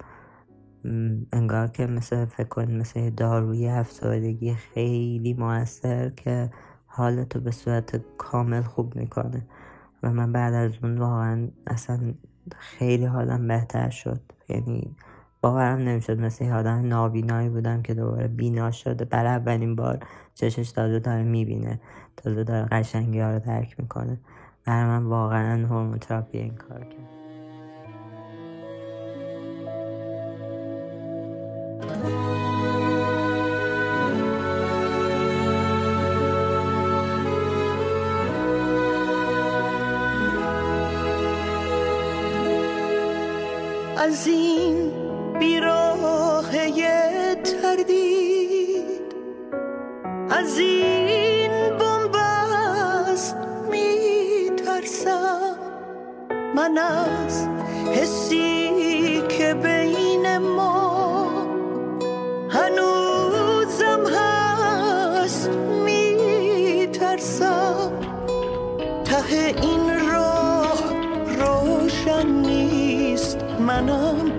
انگار 1.31 1.67
که 1.67 1.87
مثل 1.87 2.25
فکر 2.25 2.47
کن 2.47 2.71
مثل 2.71 3.09
داروی 3.09 3.67
افسردگی 3.67 4.53
خیلی 4.53 5.33
موثر 5.33 6.09
که 6.09 6.51
حالتو 6.85 7.39
به 7.39 7.51
صورت 7.51 8.01
کامل 8.17 8.61
خوب 8.61 8.95
می‌کنه. 8.95 9.47
و 10.03 10.11
من 10.13 10.31
بعد 10.31 10.53
از 10.53 10.71
اون 10.83 10.97
واقعا 10.97 11.47
اصلا 11.67 12.13
خیلی 12.57 13.05
حالم 13.05 13.47
بهتر 13.47 13.89
شد. 13.89 14.21
یعنی 14.49 14.95
باورم 15.41 15.77
نمی‌شد 15.77 16.19
مثل 16.19 16.45
یه 16.45 16.53
آدم 16.53 16.87
نابینایی 16.87 17.49
بودم 17.49 17.81
که 17.81 17.93
دوباره 17.93 18.27
بینا 18.27 18.71
شده 18.71 19.05
برای 19.05 19.31
اولین 19.31 19.75
بار 19.75 19.99
چشش 20.35 20.71
تازه 20.71 20.99
داره 20.99 21.23
می‌بینه 21.23 21.79
تازه 22.17 22.43
داره 22.43 22.65
قشنگی 22.65 23.19
ها 23.19 23.31
رو 23.31 23.39
درک 23.39 23.79
می‌کنه. 23.79 24.19
برای 24.65 24.85
من 24.85 25.03
واقعا 25.03 25.67
هرموتراپی 25.67 26.37
این 26.37 26.55
کار 26.55 26.79
کرد. 26.79 27.11
از 44.01 44.27
این 44.27 44.91
بیراهه 45.39 47.35
تردید. 47.35 49.01
از 50.29 50.57
این 50.57 51.51
بومبست 51.79 53.35
میترسم. 53.71 55.55
من 56.55 56.77
از 56.77 57.47
حسی 57.91 59.21
که 59.29 59.53
بین 59.53 60.37
ما 60.37 61.31
هنوزم 62.49 64.05
هست 64.15 65.49
میترسم. 65.85 67.11
ته 69.05 69.55
این 69.61 69.90
منم 73.81 74.31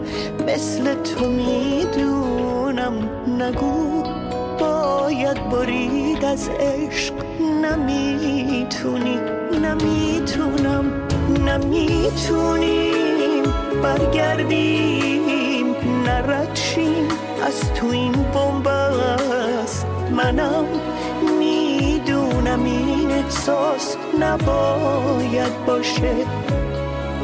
مثل 0.46 0.94
تو 0.94 1.26
می‌دونم 1.26 2.92
نگو 3.26 4.02
باید 4.60 5.50
برید 5.50 6.24
از 6.24 6.48
عشق. 6.48 7.14
نمی‌تونی 7.62 9.18
نمی‌تونم 9.62 10.84
نمی‌تونیم. 11.46 12.92
برگردیم 13.82 15.74
نردشیم 16.06 17.08
از 17.46 17.72
تو 17.74 17.86
این 17.86 18.14
است 19.62 19.86
منم. 20.16 20.64
می‌دونم 21.38 22.64
این 22.64 23.10
احساس 23.10 23.96
نباید 24.20 25.64
باشه. 25.66 26.14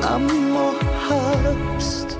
اما 0.03 0.73
هست. 1.11 2.19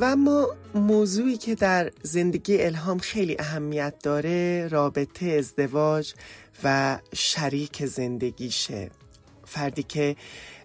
و 0.00 0.04
اما 0.04 0.48
موضوعی 0.74 1.36
که 1.36 1.54
در 1.54 1.90
زندگی 2.02 2.62
الهام 2.62 2.98
خیلی 2.98 3.36
اهمیت 3.38 3.94
داره 4.02 4.68
رابطه 4.68 5.26
ازدواج 5.26 6.14
و 6.64 6.98
شریک 7.14 7.86
زندگیشه. 7.86 8.90
فردی 9.44 9.82
که 9.82 10.16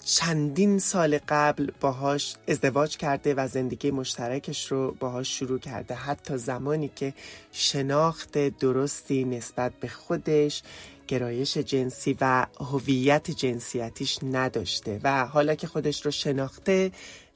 چندین 0.05 0.79
سال 0.79 1.19
قبل 1.29 1.71
باهاش 1.79 2.35
ازدواج 2.47 2.97
کرده 2.97 3.33
و 3.33 3.47
زندگی 3.47 3.91
مشترکش 3.91 4.71
رو 4.71 4.95
باهاش 4.99 5.39
شروع 5.39 5.59
کرده. 5.59 5.95
حتی 5.95 6.37
زمانی 6.37 6.91
که 6.95 7.13
شناخت 7.51 8.37
درستی 8.37 9.23
نسبت 9.23 9.73
به 9.79 9.87
خودش 9.87 10.63
گرایش 11.07 11.57
جنسی 11.57 12.17
و 12.21 12.45
هویت 12.59 13.31
جنسیتیش 13.31 14.19
نداشته 14.23 14.99
و 15.03 15.25
حالا 15.25 15.55
که 15.55 15.67
خودش 15.67 16.05
رو 16.05 16.11
شناخته 16.11 16.91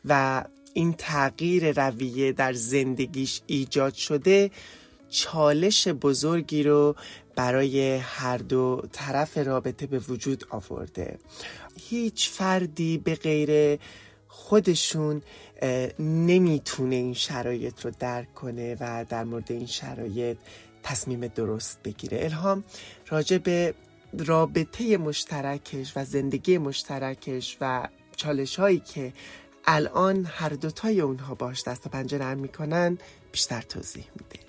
و 0.05 0.43
این 0.73 0.93
تغییر 0.93 1.87
رویه 1.87 2.31
در 2.31 2.53
زندگیش 2.53 3.41
ایجاد 3.47 3.93
شده 3.93 4.51
چالش 5.09 5.87
بزرگی 5.87 6.63
رو 6.63 6.95
برای 7.35 7.97
هر 7.97 8.37
دو 8.37 8.81
طرف 8.91 9.37
رابطه 9.37 9.87
به 9.87 9.99
وجود 9.99 10.43
آورده. 10.49 11.17
هیچ 11.89 12.29
فردی 12.29 12.97
به 12.97 13.15
غیر 13.15 13.79
خودشون 14.27 15.21
نمی‌تونه 15.99 16.95
این 16.95 17.13
شرایط 17.13 17.85
رو 17.85 17.91
درک 17.99 18.33
کنه 18.33 18.77
و 18.79 19.05
در 19.09 19.23
مورد 19.23 19.51
این 19.51 19.65
شرایط 19.65 20.37
تصمیم 20.83 21.27
درست 21.27 21.83
بگیره. 21.83 22.17
الهام 22.21 22.63
راجع 23.07 23.37
به 23.37 23.73
رابطه 24.17 24.97
مشترکش 24.97 25.93
و 25.95 26.05
زندگی 26.05 26.57
مشترکش 26.57 27.57
و 27.61 27.87
چالش 28.15 28.59
هایی 28.59 28.79
که 28.79 29.13
الان 29.65 30.25
هر 30.25 30.49
دوتای 30.49 31.01
اونها 31.01 31.35
باش 31.35 31.63
دست 31.63 31.87
و 31.87 31.89
پنجه 31.89 32.17
نرم 32.17 32.39
می‌کنن 32.39 32.97
بیشتر 33.31 33.61
توضیح 33.61 34.05
میده. 34.15 34.45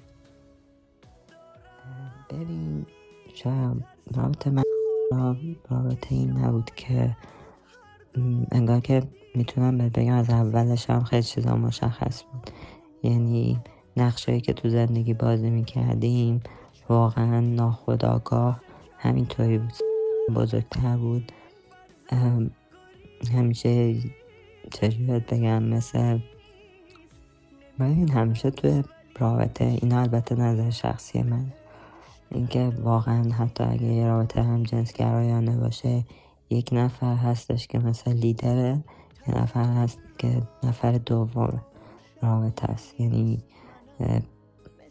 ببین 2.30 2.86
شاید 3.34 3.84
رابطه 4.16 4.50
من 4.50 4.62
رابطه 5.70 6.14
این 6.14 6.30
نبود 6.30 6.70
که 6.76 7.16
انگار 8.52 8.80
که 8.80 9.02
می‌تونم 9.34 9.78
بگم 9.78 10.12
از 10.12 10.30
اولش 10.30 10.90
هم 10.90 11.04
خیلی 11.04 11.22
چیزا 11.22 11.56
مشخص 11.56 12.22
بود. 12.22 12.50
یعنی 13.02 13.60
نقشهایی 13.96 14.40
که 14.40 14.52
تو 14.52 14.68
زندگی 14.68 15.14
بازی 15.14 15.50
می‌کردیم 15.50 16.40
واقعا 16.88 17.40
ناخداگاه 17.40 18.60
همینطوری 18.98 19.58
بود. 19.58 19.72
بزرگتر 20.34 20.96
بود. 20.96 21.32
همیشه 23.34 23.94
چجوری 24.70 25.20
بگم 25.20 25.62
مثل 25.62 26.18
این 27.80 28.10
همیشه 28.10 28.50
توی 28.50 28.82
رابطه 29.18 29.64
این 29.64 29.92
البته 29.92 30.34
نظر 30.34 30.70
شخصی 30.70 31.22
من 31.22 31.46
اینکه 32.30 32.72
واقعا 32.82 33.32
حتی 33.32 33.64
اگه 33.64 33.86
یه 33.86 34.06
رابطه 34.06 34.42
هم 34.42 34.62
جنس 34.62 34.92
گرایانه 34.92 35.56
باشه 35.56 36.04
یک 36.50 36.68
نفر 36.72 37.14
هستش 37.14 37.66
که 37.66 37.78
مثل 37.78 38.12
لیدره 38.12 38.84
یه 39.28 39.42
نفر 39.42 39.64
هست 39.64 39.98
که 40.18 40.42
نفر 40.62 40.92
دوم 40.92 41.62
رابطه 42.22 42.72
است. 42.72 43.00
یعنی 43.00 43.42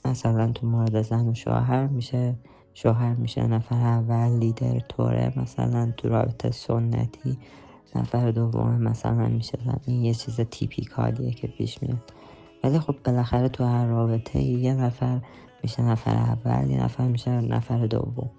مثلا 0.05 0.51
تو 0.51 0.67
مورد 0.67 1.01
زن 1.01 1.27
و 1.27 1.33
شوهر 1.33 1.87
میشه 1.87 2.35
شوهر 2.73 3.13
میشه 3.13 3.47
نفر 3.47 3.75
اول 3.75 4.39
لیدر 4.39 4.79
طوره 4.79 5.33
مثلا 5.35 5.93
تو 5.97 6.09
رابطه 6.09 6.51
سنتی 6.51 7.37
نفر 7.95 8.31
دوم 8.31 8.81
مثلا 8.81 9.27
میشه 9.27 9.57
این 9.85 10.05
یه 10.05 10.13
چیز 10.13 10.41
تیپیکالیه 10.41 11.31
که 11.31 11.47
پیش 11.47 11.83
میاد. 11.83 12.13
ولی 12.63 12.79
خب 12.79 12.95
بالاخره 13.05 13.49
تو 13.49 13.63
هر 13.63 13.85
رابطه 13.85 14.39
یه 14.39 14.73
نفر 14.73 15.21
میشه 15.63 15.81
نفر 15.81 16.15
اول 16.15 16.69
یه 16.69 16.83
نفر 16.83 17.07
میشه 17.07 17.31
نفر 17.31 17.85
دوم. 17.85 18.29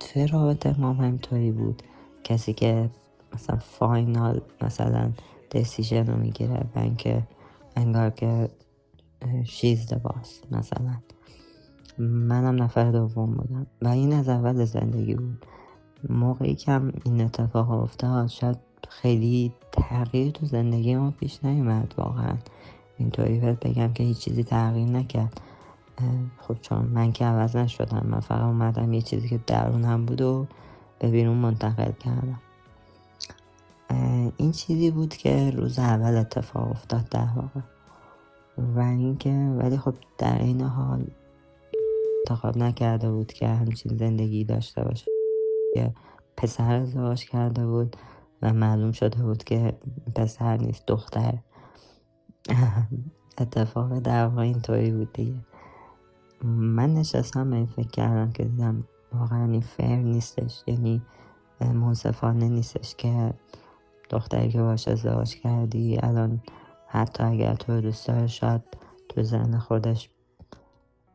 توی 0.00 0.26
رابطه 0.26 0.80
ما 0.80 0.92
همینطوری 0.92 1.52
بود. 1.52 1.82
کسی 2.24 2.52
که 2.52 2.90
مثلا 3.34 3.56
فاینال 3.56 4.40
مثلا 4.62 5.12
دسیژن 5.52 6.06
رو 6.06 6.16
می‌گیره 6.16 6.64
و 6.74 6.78
اینکه 6.78 7.22
انگار 7.76 8.10
که 8.10 8.48
شیز 9.44 9.92
باس 9.92 10.40
مثلا. 10.50 10.94
منم 11.98 12.62
نفر 12.62 12.90
دوم 12.90 13.34
بودم 13.34 13.66
و 13.82 13.88
این 13.88 14.12
از 14.12 14.28
اول 14.28 14.64
زندگی 14.64 15.14
بود. 15.14 15.46
موقعی 16.08 16.54
که 16.54 16.80
این 17.04 17.20
اتفاق 17.20 17.70
افتاد 17.70 18.26
شاید 18.26 18.56
خیلی 18.88 19.52
تغییر 19.72 20.30
تو 20.30 20.46
زندگی 20.46 20.96
ما 20.96 21.10
پیش 21.10 21.44
نیومد 21.44 21.94
واقعا. 21.98 22.36
اینطوری 22.98 23.38
بهت 23.38 23.60
بگم 23.66 23.92
که 23.92 24.02
هیچ 24.02 24.18
چیزی 24.18 24.44
تغییر 24.44 24.88
نکرد. 24.88 25.40
خب 26.38 26.56
چون 26.60 26.78
من 26.78 27.12
که 27.12 27.24
عوض 27.24 27.56
نشدم 27.56 28.06
من 28.06 28.20
فقط 28.20 28.42
اومدم 28.42 28.92
یه 28.92 29.02
چیزی 29.02 29.28
که 29.28 29.40
درونم 29.46 30.06
بود 30.06 30.20
و 30.20 30.46
به 30.98 31.08
بیرون 31.08 31.36
منتقل 31.36 31.92
کردم. 31.92 32.40
این 34.36 34.52
چیزی 34.52 34.90
بود 34.90 35.16
که 35.16 35.50
روز 35.50 35.78
اول 35.78 36.16
اتفاق 36.16 36.70
افتاد 36.70 37.08
در 37.08 37.28
واقع. 37.36 37.60
و 38.76 38.80
اینکه 38.80 39.30
ولی 39.58 39.76
خب 39.76 39.94
در 40.18 40.38
این 40.38 40.60
حال 40.60 41.04
انتخاب 42.18 42.58
نکرده 42.58 43.10
بود 43.10 43.32
که 43.32 43.48
همچین 43.48 43.96
زندگی 43.96 44.44
داشته 44.44 44.84
باشه. 44.84 45.06
که 45.74 45.94
پسر 46.36 46.74
ازدواج 46.74 47.24
کرده 47.24 47.66
بود 47.66 47.96
و 48.42 48.52
معلوم 48.52 48.92
شده 48.92 49.22
بود 49.22 49.44
که 49.44 49.78
پسر 50.14 50.56
نیست 50.56 50.86
دختر. 50.86 51.34
اتفاق 53.38 53.98
در 53.98 54.26
واقع 54.26 54.42
اینطوری 54.42 54.90
بود 54.90 55.12
دیگه. 55.12 55.34
من 56.44 56.94
نشستم 56.94 57.52
این 57.52 57.66
فکر 57.66 57.88
کردم 57.88 58.32
که 58.32 58.44
دیدم 58.44 58.84
واقعا 59.12 59.44
این 59.44 59.60
فر 59.60 59.96
نیستش 59.96 60.62
یعنی 60.66 61.02
منصفانه 61.60 62.48
نیستش 62.48 62.94
که 62.94 63.34
دختری 64.10 64.48
که 64.48 64.62
باش 64.62 64.88
ازدواج 64.88 65.34
کردی 65.34 65.98
الان 66.02 66.40
حتی 66.86 67.24
اگر 67.24 67.54
تو 67.54 67.80
دوست 67.80 68.08
داره 68.08 68.26
شاید 68.26 68.62
تو 69.08 69.22
زن 69.22 69.58
خودش 69.58 70.10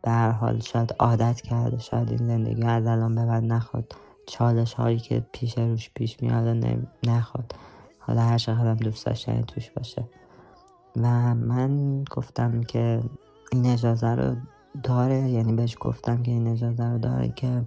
به 0.02 0.12
حال 0.12 0.60
شاید 0.60 0.96
عادت 1.00 1.42
کرده 1.42 1.80
شاید 1.80 2.10
این 2.10 2.28
زندگی 2.28 2.64
از 2.64 2.88
الان 2.88 3.16
به 3.16 3.26
بعد 3.26 3.44
نخواد. 3.44 3.96
چالش 4.28 4.74
هایی 4.74 5.00
که 5.00 5.26
پیش 5.32 5.58
روش 5.58 5.90
پیش 5.96 6.22
میاد 6.22 6.66
نخواد. 7.04 7.56
حالا 8.00 8.22
هر 8.22 8.38
چقدر 8.38 8.74
دوست 8.74 9.06
داشتنی 9.06 9.44
توش 9.44 9.70
باشه. 9.70 10.10
و 10.98 11.36
من 11.36 12.04
گفتم 12.04 12.64
که 12.64 13.04
این 13.52 13.66
اجازه 13.66 14.16
رو 14.16 14.36
داره 14.84 15.30
یعنی 15.30 15.54
بهش 15.54 15.78
گفتم 15.80 16.22
که 16.22 16.32
این 16.32 16.48
اجازه 16.48 16.84
رو 16.84 16.98
داره 16.98 17.30
که 17.30 17.66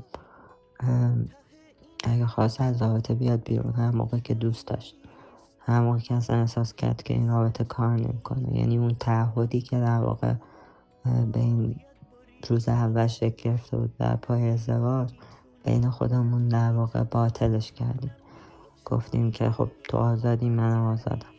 اگه 2.05 2.27
خواست 2.27 2.61
از 2.61 2.83
رابطه 2.83 3.15
بیاد 3.15 3.43
بیرون 3.45 3.73
هر 3.73 3.91
موقع 3.91 4.19
که 4.19 4.35
دوست 4.35 4.67
داشت 4.67 4.97
هر 5.61 5.81
موقع 5.81 5.99
که 5.99 6.15
اصلا 6.15 6.37
احساس 6.37 6.75
کرد 6.75 7.03
که 7.03 7.15
این 7.15 7.29
رابطه 7.29 7.65
کار 7.65 7.97
نمی‌کنه. 7.97 8.57
یعنی 8.57 8.79
اون 8.79 8.97
تعهدی 9.01 9.61
که 9.61 9.81
در 9.81 9.99
واقع 9.99 10.35
به 11.33 11.41
این 11.41 11.81
روز 12.49 12.69
اول 12.69 13.07
شکل 13.07 13.51
گرفته 13.51 13.77
بود 13.77 13.97
در 13.97 14.17
پای 14.17 14.51
ازدواج 14.51 15.13
بین 15.65 15.91
خودمون 15.91 16.49
در 16.49 16.73
واقع 16.73 17.03
باطلش 17.03 17.73
کردیم. 17.73 18.13
گفتیم 18.85 19.31
که 19.31 19.51
خب 19.51 19.69
تو 19.89 19.97
آزادی 19.97 20.49
منم 20.49 20.85
آزادم. 20.85 21.36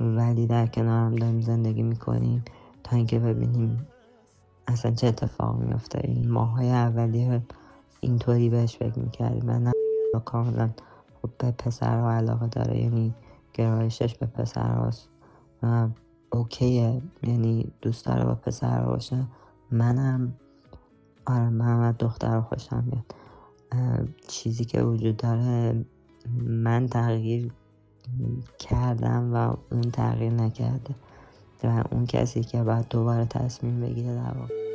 ولی 0.00 0.46
در 0.46 0.66
کنارم 0.66 1.14
داریم 1.14 1.40
زندگی 1.40 1.82
می‌کنیم 1.82 2.44
تا 2.84 2.96
اینکه 2.96 3.18
ببینیم 3.18 3.86
اصلا 4.66 4.90
چه 4.90 5.06
اتفاق 5.06 5.58
میفته 5.58 6.00
این 6.04 6.30
ماهای 6.30 6.70
اولیه 6.70 7.42
اینطوری 8.00 8.48
بهش 8.48 8.76
فکر 8.76 8.98
می‌کردیم. 8.98 9.44
من 9.44 9.72
کاملا 10.24 10.70
خب 11.22 11.30
به 11.38 11.50
پسرها 11.50 12.12
علاقه 12.12 12.46
داره. 12.46 12.78
یعنی 12.78 13.14
گرایشش 13.52 14.14
به 14.14 14.26
پسر 14.26 14.74
هاست 14.74 15.08
و 15.62 15.88
اوکیه. 16.32 17.02
یعنی 17.22 17.72
دوست 17.82 18.06
داره 18.06 18.24
با 18.24 18.34
پسر 18.34 18.84
باشه. 18.84 19.26
منم 19.70 20.32
آره 21.26 21.48
من 21.48 21.92
دختر 21.98 22.40
خوشم 22.40 22.84
میاد. 22.86 23.14
چیزی 24.28 24.64
که 24.64 24.82
وجود 24.82 25.16
داره 25.16 25.84
من 26.44 26.86
تغییر 26.86 27.52
کردم 28.58 29.34
و 29.34 29.56
اون 29.72 29.90
تغییر 29.90 30.32
نکرده 30.32 30.94
و 31.64 31.84
اون 31.90 32.06
کسی 32.06 32.44
که 32.44 32.62
باید 32.62 32.88
دوباره 32.88 33.24
تصمیم 33.24 33.80
بگیره 33.80 34.14
در 34.14 34.38
واقع 34.38 34.65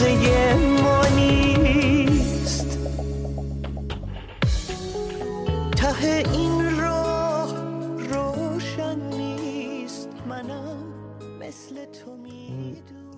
اندازه 0.00 0.54
ما 0.82 1.06
نیست. 1.16 2.78
ته 5.76 6.22
این 6.32 6.76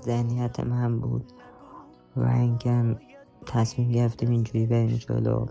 ذهنیت 0.02 0.60
من 0.60 1.00
بود. 1.00 1.32
و 2.16 2.26
اینکه 2.26 2.96
تصمیم 3.46 3.90
گرفتیم 3.90 4.30
اینجوری 4.30 4.66
بریم 4.66 4.96
جلو. 4.96 5.46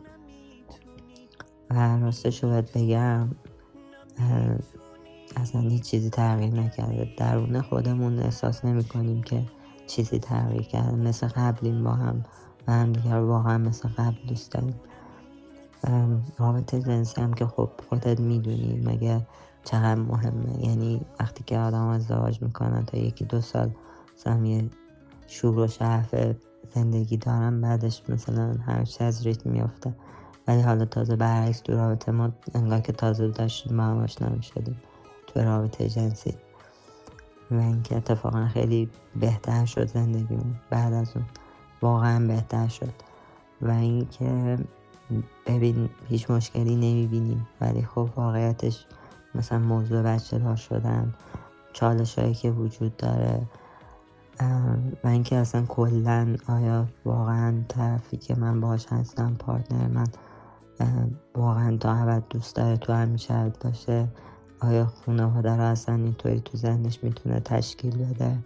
و 1.70 1.98
راستش 1.98 2.44
رو 2.44 2.62
بگم 2.76 3.36
اصلا 5.36 5.62
هیچ 5.62 5.84
چیزی 5.84 6.10
تغییر 6.10 6.54
نکرده. 6.54 7.10
درون 7.18 7.62
خودمون 7.62 8.20
احساس 8.20 8.66
نمی 8.66 8.84
کنیم 8.84 9.24
که 9.24 9.57
چیزی 9.88 10.20
تغییر 10.20 10.62
کرده 10.62 10.96
مثل 10.96 11.28
قبلیم 11.28 11.84
با 11.84 11.92
هم 11.92 12.24
و 12.68 12.72
هم 12.72 12.94
دیگر 12.94 13.16
واقعا 13.16 13.58
مثل 13.58 13.90
قبل 13.90 14.16
دوست 14.28 14.52
داریم. 14.52 14.76
رابطه 16.38 16.82
جنسی 16.82 17.22
هم 17.22 17.34
که 17.34 17.46
خب 17.46 17.70
خودت 17.90 18.20
می‌دونی 18.20 18.82
مگه 18.86 19.22
چقدر 19.64 19.96
مهمه. 19.96 20.66
یعنی 20.66 21.02
وقتی 21.20 21.44
که 21.44 21.60
آدم 21.60 21.88
ازدواج 21.88 22.42
می‌کنن 22.42 22.86
تا 22.86 22.98
یکی 22.98 23.26
دو 23.26 23.42
سال 23.42 23.72
مثلا 24.18 24.70
شور 25.28 25.60
و 25.60 25.68
شرف 25.68 26.16
زندگی 26.76 27.18
دارم 27.18 27.62
بعدش 27.62 28.04
مثلا 28.10 28.56
هر 28.66 28.84
چی 28.84 29.04
از 29.04 29.26
ریتم 29.26 29.50
میافته. 29.50 29.94
ولی 30.48 30.62
حالا 30.62 30.86
تازه 30.86 31.16
برعکس 31.16 31.60
تو 31.60 31.74
رابطه 31.74 32.12
ما 32.12 32.30
انگار 32.56 32.80
که 32.80 32.92
تازه 32.92 33.28
داشتیم 33.28 33.76
ما 33.76 33.84
هم 33.84 33.98
آشنا 33.98 34.30
می‌شدیم. 34.30 34.82
تو 35.28 35.40
رابطه 35.40 35.90
جنسی. 35.90 36.36
و 37.52 37.56
اینکه 37.56 37.98
اتفاقا 37.98 38.48
خیلی 38.48 38.90
بهتر 39.16 39.66
شد 39.66 39.88
زندگیمون. 39.88 40.56
بعد 40.70 40.94
از 40.94 41.12
اون 41.16 41.26
واقعا 41.82 42.28
بهتر 42.28 42.68
شد. 42.68 42.94
و 43.62 43.72
اینکه 43.72 44.58
ببین 45.48 45.90
هیچ 46.10 46.32
مشکلی 46.32 46.76
نمی‌بینیم. 46.76 47.48
ولی 47.62 47.82
خب 47.82 48.10
واقعیتش 48.16 48.86
مثلا 49.36 49.60
موضوع 49.60 50.02
بچه 50.02 50.40
دار 50.40 50.56
شدن 50.56 51.14
چالش 51.74 52.20
هایی 52.20 52.34
که 52.34 52.52
وجود 52.52 52.98
داره 52.98 53.42
و 55.04 55.08
اینکه 55.08 55.36
اصلا 55.36 55.66
کلا 55.66 56.36
آیا 56.48 56.88
واقعا 57.06 57.64
طرفی 57.68 58.18
که 58.18 58.36
من 58.36 58.62
باش 58.62 58.86
هستم 58.88 59.36
پارتنر 59.40 59.88
من 59.88 60.08
واقعا 61.36 61.78
تا 61.78 61.94
ابد 61.96 62.24
دوست 62.30 62.56
داره 62.56 62.78
تو 62.78 62.94
همین 62.94 63.18
شرط 63.18 63.66
باشه. 63.66 64.08
آیا 64.60 64.86
خانواده 64.86 65.56
رو 65.56 65.64
اصلا 65.64 65.96
اینطوری 65.96 66.40
تو 66.40 66.58
ذهنش 66.58 67.04
می‌تونه 67.04 67.40
تشکیل 67.40 68.06
بده؟ 68.06 68.38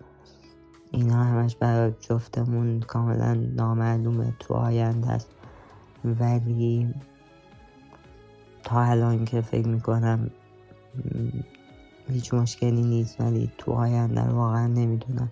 اینا 0.91 1.23
همش 1.23 1.55
برای 1.55 1.93
جفتمون 1.99 2.79
کاملا 2.79 3.33
نامعلومه 3.33 4.33
تو 4.39 4.53
آینده 4.53 5.07
است. 5.07 5.29
ولی 6.05 6.93
تا 8.63 8.81
الان 8.81 9.25
که 9.25 9.41
فکر 9.41 9.67
می‌کنم 9.67 10.29
هیچ 12.07 12.33
مشکلی 12.33 12.81
نیست. 12.81 13.21
ولی 13.21 13.51
تو 13.57 13.71
آینده 13.71 14.21
واقعا 14.21 14.67
نمی‌دونم. 14.67 15.31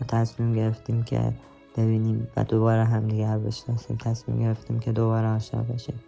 ما 0.00 0.06
تصمیم 0.08 0.52
گرفتیم 0.52 1.02
که 1.02 1.32
ببینیم 1.76 2.28
و 2.36 2.44
دوباره 2.44 2.84
همدیگر 2.84 3.38
بشناسیم. 3.38 3.96
تصمیم 3.96 4.38
گرفتیم 4.38 4.78
که 4.78 4.92
دوباره 4.92 5.28
آشنا 5.28 5.62
بشیم. 5.62 6.00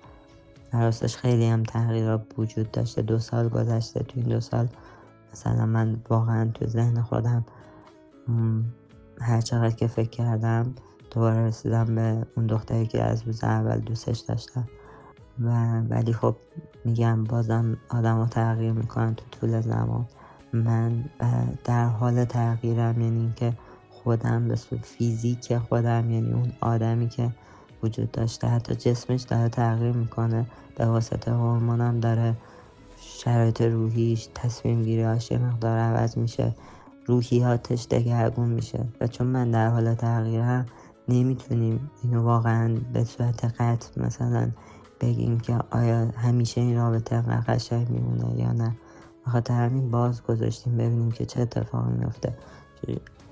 راستش 0.73 1.17
خیلی 1.17 1.47
هم 1.47 1.63
تغییرات 1.63 2.25
وجود 2.39 2.71
داشته. 2.71 3.03
دو 3.03 3.19
سال 3.19 3.49
گذشته 3.49 4.01
تو 4.03 4.21
این 4.21 4.29
دو 4.29 4.41
سال. 4.41 4.69
مثلا 5.33 5.67
من 5.67 6.03
واقعا 6.11 6.51
تو 6.55 6.67
ذهن 6.67 7.03
خودم 7.03 7.45
هر 9.21 9.41
چقدر 9.41 9.71
که 9.71 9.87
فکر 9.87 10.11
کردم 10.11 10.75
دوباره 11.11 11.47
رسیدم 11.47 11.95
به 11.95 12.27
اون 12.37 12.47
دختری 12.47 12.87
که 12.87 13.03
از 13.03 13.23
روز 13.23 13.45
اول 13.45 13.79
دوستش 13.79 14.19
داشتم. 14.19 14.69
و 15.39 15.81
ولی 15.81 16.13
خب 16.13 16.37
میگم 16.85 17.25
بازم 17.25 17.77
آدم 17.89 18.17
ها 18.17 18.27
تغییر 18.27 18.73
می‌کنن 18.73 19.15
تو 19.15 19.25
طول 19.31 19.61
زمان. 19.61 20.07
من 20.53 21.05
در 21.65 21.87
حال 21.87 22.25
تغییرم 22.25 23.01
یعنی 23.01 23.21
اینکه 23.21 23.53
خودم 23.91 24.49
به 24.49 24.55
فیزیک 24.83 25.59
خودم 25.59 26.11
یعنی 26.11 26.33
اون 26.33 26.53
آدمی 26.61 27.09
که 27.09 27.31
وجود 27.83 28.11
داشته. 28.11 28.49
حتی 28.49 28.75
جسمش 28.75 29.23
داره 29.23 29.49
تغییر 29.49 29.93
می‌کنه. 29.93 30.47
به 30.77 30.87
واسطه 30.87 31.33
هورمونم 31.33 32.01
داره 32.01 32.35
شرایط 33.01 33.63
روحیش 33.63 34.29
تصمیم 34.35 34.83
گیریهاش 34.83 35.31
یه 35.31 35.39
مقدار 35.39 35.79
عوض 35.79 36.19
میشه. 36.19 36.55
روحیاتش 37.07 37.87
دگرگون 37.91 38.49
میشه. 38.49 38.85
و 39.01 39.07
چون 39.07 39.27
من 39.27 39.51
در 39.51 39.69
حال 39.69 39.95
تغییرم 39.95 40.67
نمی‌تونیم 41.09 41.91
اینو 42.03 42.23
واقعا 42.23 42.77
به 42.93 43.05
صورت 43.05 43.45
قطع 43.45 44.03
مثلا 44.03 44.51
بگیم 45.01 45.41
که 45.41 45.59
آیا 45.71 46.07
همیشه 46.17 46.61
این 46.61 46.77
رابطه 46.77 47.23
قشنگ 47.23 47.89
میمونه 47.89 48.41
یا 48.41 48.53
نه. 48.53 48.77
بخاطر 49.27 49.55
همین 49.55 49.91
باز 49.91 50.23
گذاشتیم 50.23 50.77
ببینیم 50.77 51.11
که 51.11 51.27
چه 51.27 51.41
اتفاقی 51.41 51.93
میفته 51.93 52.35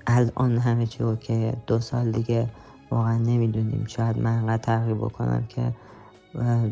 الان 0.07 0.57
همه 0.57 0.85
چی 0.85 1.03
اوکی 1.03 1.53
دو 1.67 1.79
سال 1.79 2.11
دیگه 2.11 2.49
واقعا 2.91 3.17
نمی‌دونیم. 3.17 3.85
شاید 3.87 4.17
من 4.17 4.37
انقدر 4.37 4.63
تغییر 4.63 4.95
بکنم 4.95 5.45
که 5.49 5.73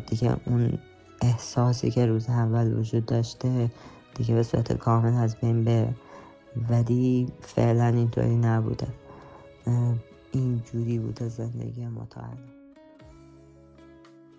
دیگه 0.06 0.36
اون 0.46 0.78
احساسی 1.22 1.90
که 1.90 2.06
روز 2.06 2.28
اول 2.28 2.78
وجود 2.78 3.06
داشته 3.06 3.70
دیگه 4.14 4.34
به 4.34 4.42
صورت 4.42 4.72
کامل 4.72 5.14
از 5.14 5.36
بین 5.36 5.64
بره. 5.64 5.94
ولی 6.70 7.28
فعلا 7.40 7.86
اینطوری 7.86 8.36
نبوده. 8.36 8.86
اینجوری 10.32 10.98
بوده 10.98 11.28
زندگی 11.28 11.86
ما 11.86 12.08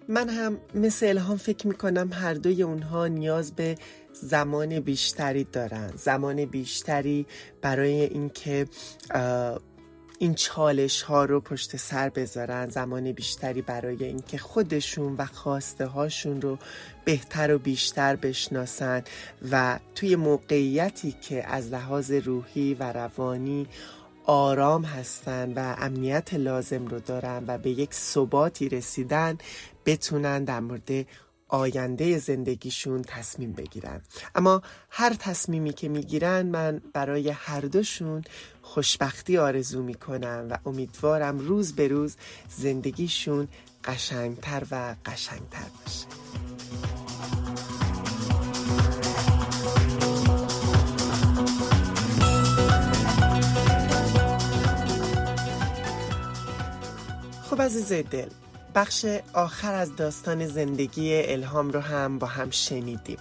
من 0.07 0.29
هم 0.29 0.57
مثل 0.75 1.05
الهام 1.05 1.37
فکر 1.37 1.67
می‌کنم 1.67 2.09
هر 2.13 2.33
دوی 2.33 2.63
اونها 2.63 3.07
نیاز 3.07 3.51
به 3.51 3.75
زمان 4.13 4.79
بیشتری 4.79 5.43
دارن. 5.43 5.91
زمان 5.95 6.45
بیشتری 6.45 7.25
برای 7.61 8.03
اینکه 8.03 8.67
این 10.21 10.33
چالش 10.33 11.01
ها 11.01 11.25
رو 11.25 11.39
پشت 11.39 11.77
سر 11.77 12.09
بذارن 12.09 12.69
زمان 12.69 13.11
بیشتری 13.11 13.61
برای 13.61 14.03
اینکه 14.03 14.37
خودشون 14.37 15.15
و 15.17 15.25
خواسته 15.25 15.85
هاشون 15.85 16.41
رو 16.41 16.57
بهتر 17.05 17.55
و 17.55 17.59
بیشتر 17.59 18.15
بشناسن 18.15 19.03
و 19.51 19.79
توی 19.95 20.15
موقعیتی 20.15 21.15
که 21.21 21.47
از 21.47 21.69
لحاظ 21.69 22.11
روحی 22.11 22.73
و 22.73 22.83
روانی 22.83 23.67
آرام 24.25 24.83
هستن 24.83 25.53
و 25.53 25.75
امنیت 25.77 26.33
لازم 26.33 26.85
رو 26.87 26.99
دارن 26.99 27.43
و 27.47 27.57
به 27.57 27.69
یک 27.69 27.93
ثباتی 27.93 28.69
رسیدن 28.69 29.37
بتونن 29.85 30.43
در 30.43 30.59
مورد 30.59 31.05
آینده 31.51 32.17
زندگیشون 32.17 33.01
تصمیم 33.01 33.51
بگیرن. 33.53 34.01
اما 34.35 34.61
هر 34.89 35.13
تصمیمی 35.13 35.73
که 35.73 35.89
می‌گیرن 35.89 36.45
من 36.45 36.81
برای 36.93 37.29
هر 37.29 37.61
دوشون 37.61 38.23
خوشبختی 38.61 39.37
آرزو 39.37 39.83
می‌کنم 39.83 40.47
و 40.49 40.57
امیدوارم 40.65 41.39
روز 41.39 41.75
به 41.75 41.87
روز 41.87 42.15
زندگیشون 42.49 43.47
قشنگتر 43.83 44.63
و 44.71 44.95
قشنگتر 45.05 45.65
باشه. 45.85 46.07
خب 57.49 57.61
عزیز 57.61 57.93
دل 57.93 58.29
بخش 58.75 59.05
آخر 59.33 59.73
از 59.73 59.95
داستان 59.95 60.47
زندگی 60.47 61.23
الهام 61.23 61.69
رو 61.69 61.79
هم 61.79 62.19
با 62.19 62.27
هم 62.27 62.49
شنیدیم. 62.49 63.17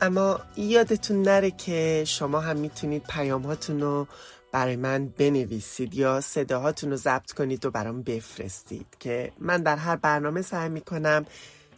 اما 0.00 0.40
یادتون 0.56 1.22
نره 1.22 1.50
که 1.50 2.04
شما 2.06 2.40
هم 2.40 2.56
می‌تونید 2.56 3.02
پیام 3.02 3.42
هاتون 3.42 3.80
رو 3.80 4.06
برای 4.52 4.76
من 4.76 5.06
بنویسید 5.06 5.94
یا 5.94 6.20
صداهاتون 6.20 6.90
رو 6.90 6.96
ضبط 6.96 7.32
کنید 7.32 7.66
و 7.66 7.70
برام 7.70 8.02
بفرستید 8.02 8.86
که 9.00 9.32
من 9.38 9.62
در 9.62 9.76
هر 9.76 9.96
برنامه 9.96 10.42
سعی 10.42 10.68
می‌کنم 10.68 11.26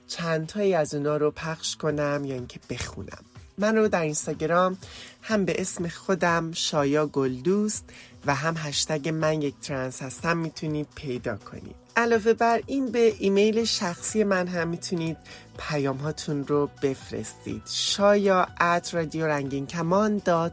چند 0.06 0.46
تایی 0.46 0.74
از 0.74 0.94
اونا 0.94 1.16
رو 1.16 1.30
پخش 1.30 1.76
کنم 1.76 2.22
یا 2.24 2.34
اینکه 2.34 2.60
بخونم. 2.70 3.24
من 3.58 3.76
رو 3.76 3.88
در 3.88 4.02
اینستاگرام 4.02 4.78
هم 5.22 5.44
به 5.44 5.60
اسم 5.60 5.88
خودم 5.88 6.52
شایا 6.52 7.06
گلدوست 7.06 7.84
و 8.26 8.34
هم 8.34 8.54
هشتگ 8.56 9.08
من 9.08 9.42
یک 9.42 9.54
ترنس 9.62 10.02
هستم 10.02 10.36
می‌تونید 10.36 10.88
پیدا 10.94 11.36
کنید. 11.36 11.76
علاوه 11.96 12.32
بر 12.32 12.60
این 12.66 12.92
به 12.92 13.14
ایمیل 13.18 13.64
شخصی 13.64 14.24
من 14.24 14.46
هم 14.46 14.68
می‌تونید 14.68 15.16
پیام 15.58 15.96
هاتون 15.96 16.46
رو 16.46 16.70
بفرستید. 16.82 17.62
شایا 17.66 18.46
at 18.60 18.94
رادیو 18.94 19.26
رنگین 19.26 19.66
کمان 19.66 20.22
dot 20.24 20.52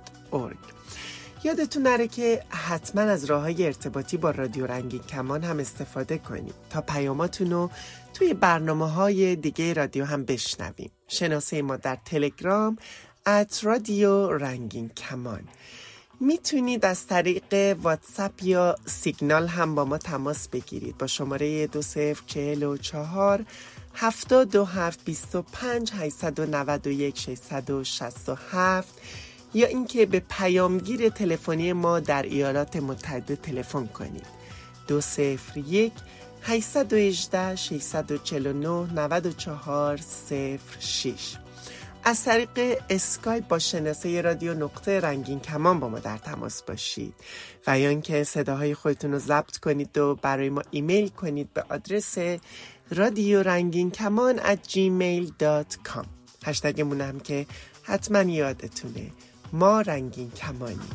یادتون 1.44 1.84
نره 1.84 2.08
که 2.08 2.44
حتما 2.50 3.02
از 3.02 3.26
راه 3.26 3.42
های 3.42 3.66
ارتباطی 3.66 4.18
با 4.18 4.32
رادیو 4.32 4.66
رنگین 4.66 5.02
کمان 5.02 5.44
هم 5.44 5.60
استفاده 5.60 6.18
کنید 6.18 6.54
تا 6.70 6.82
پیاماتون 6.82 7.52
رو 7.52 7.72
توی 8.14 8.34
برنامه 8.34 8.92
های 8.92 9.36
دیگه 9.36 9.74
رادیو 9.74 10.06
هم 10.06 10.26
بشنویم. 10.26 10.92
شناسه 11.08 11.62
ما 11.62 11.76
در 11.76 11.98
تلگرام 12.06 12.78
ات 13.26 13.60
رادیو 13.64 14.32
رنگین 14.32 14.90
کمان 14.90 15.42
می‌تونید 16.20 16.86
از 16.86 17.08
طریق 17.08 17.78
واتساپ 17.82 18.44
یا 18.44 18.76
سیگنال 18.86 19.48
هم 19.48 19.76
با 19.76 19.86
ما 19.86 19.98
تماس 19.98 20.48
بگیرید. 20.48 20.98
با 20.98 21.08
شماره 21.08 21.68
دو 21.68 21.82
سفر 21.82 22.22
چهل 22.28 22.64
و 22.64 22.78
چهار 22.78 23.46
هفتاد 23.94 24.50
دو 24.50 24.66
هفت 24.66 25.06
بیست 25.06 25.36
و 25.36 25.42
پنج 25.42 25.92
هیستد 25.94 26.40
و 26.40 26.46
نود 26.46 26.88
و 26.88 26.92
یک 26.92 27.20
شیستد 27.20 27.70
و 27.70 27.84
شست 27.84 28.30
و 28.30 28.36
هفت 28.52 29.02
یا 29.54 29.68
اینکه 29.68 30.06
به 30.06 30.20
پیامگیر 30.30 31.10
تلفنی 31.10 31.74
ما 31.74 32.00
در 32.00 32.24
ایالات 32.24 32.76
متحده 32.76 33.36
تلفن 33.36 33.88
کنید. 33.88 34.26
دو 34.88 35.02
سفر 35.02 35.58
یک 35.58 35.94
818 36.42 37.56
649 37.56 38.94
94 38.94 40.00
06 40.80 41.38
از 42.08 42.24
طریق 42.24 42.50
اسکایپ 42.90 43.48
با 43.48 43.60
شناسه 43.60 44.22
رادیو 44.22 44.54
نقطه 44.54 45.00
رنگین 45.00 45.40
کمان 45.40 45.80
با 45.80 45.90
ما 45.90 46.00
در 46.00 46.18
تماس 46.18 46.64
باشید 46.64 47.14
و 47.68 47.80
یا 47.80 47.90
اینکه 47.90 48.24
صداهای 48.24 48.74
خودتون 48.74 49.12
رو 49.12 49.20
ضبط 49.20 49.58
کنید 49.58 49.98
و 49.98 50.16
برای 50.16 50.50
ما 50.50 50.62
ایمیل 50.72 51.08
کنید 51.08 51.54
به 51.54 51.64
آدرس 51.70 52.18
رادیو 52.92 53.44
رنگین 53.44 53.92
کمان 53.92 54.40
at 54.40 54.70
gmail.com 54.70 56.06
هشتگمون 56.46 57.02
هم 57.02 57.20
که 57.20 57.46
حتما 57.84 58.22
یادتونه. 58.22 59.12
ما 59.54 59.82
رنگین 59.82 60.32
کمانی 60.32 60.90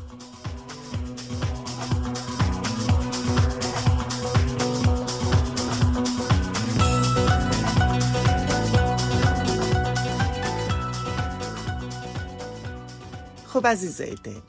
خب 13.53 13.67
عزیزای 13.67 14.15
دل 14.25 14.41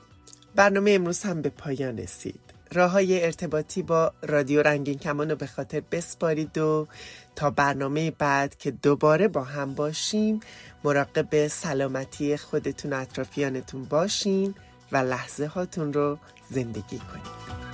برنامه 0.56 0.92
امروز 0.92 1.24
هم 1.24 1.42
به 1.42 1.50
پایان 1.50 1.98
رسید. 1.98 2.40
راه 2.72 2.92
های 2.92 3.26
ارتباطی 3.26 3.82
با 3.82 4.14
رادیو 4.22 4.62
رنگین 4.62 4.98
کمان 4.98 5.30
رو 5.30 5.36
به 5.36 5.48
خاطر 5.48 5.82
بسپارید 5.92 6.58
و 6.58 6.88
تا 7.36 7.50
برنامه 7.50 8.12
بعد 8.12 8.58
که 8.58 8.72
دوباره 8.72 9.28
با 9.28 9.44
هم 9.44 9.74
باشیم 9.74 10.40
مراقب 10.84 11.48
سلامتی 11.48 12.38
خودتون 12.38 12.94
و 12.94 13.00
اطرافیانتون 13.00 13.84
باشین 13.84 14.56
و 14.92 14.98
لحظه 14.98 15.46
هاتون 15.46 15.94
رو 15.94 16.18
زندگی 16.50 17.00
کنید. 17.00 17.73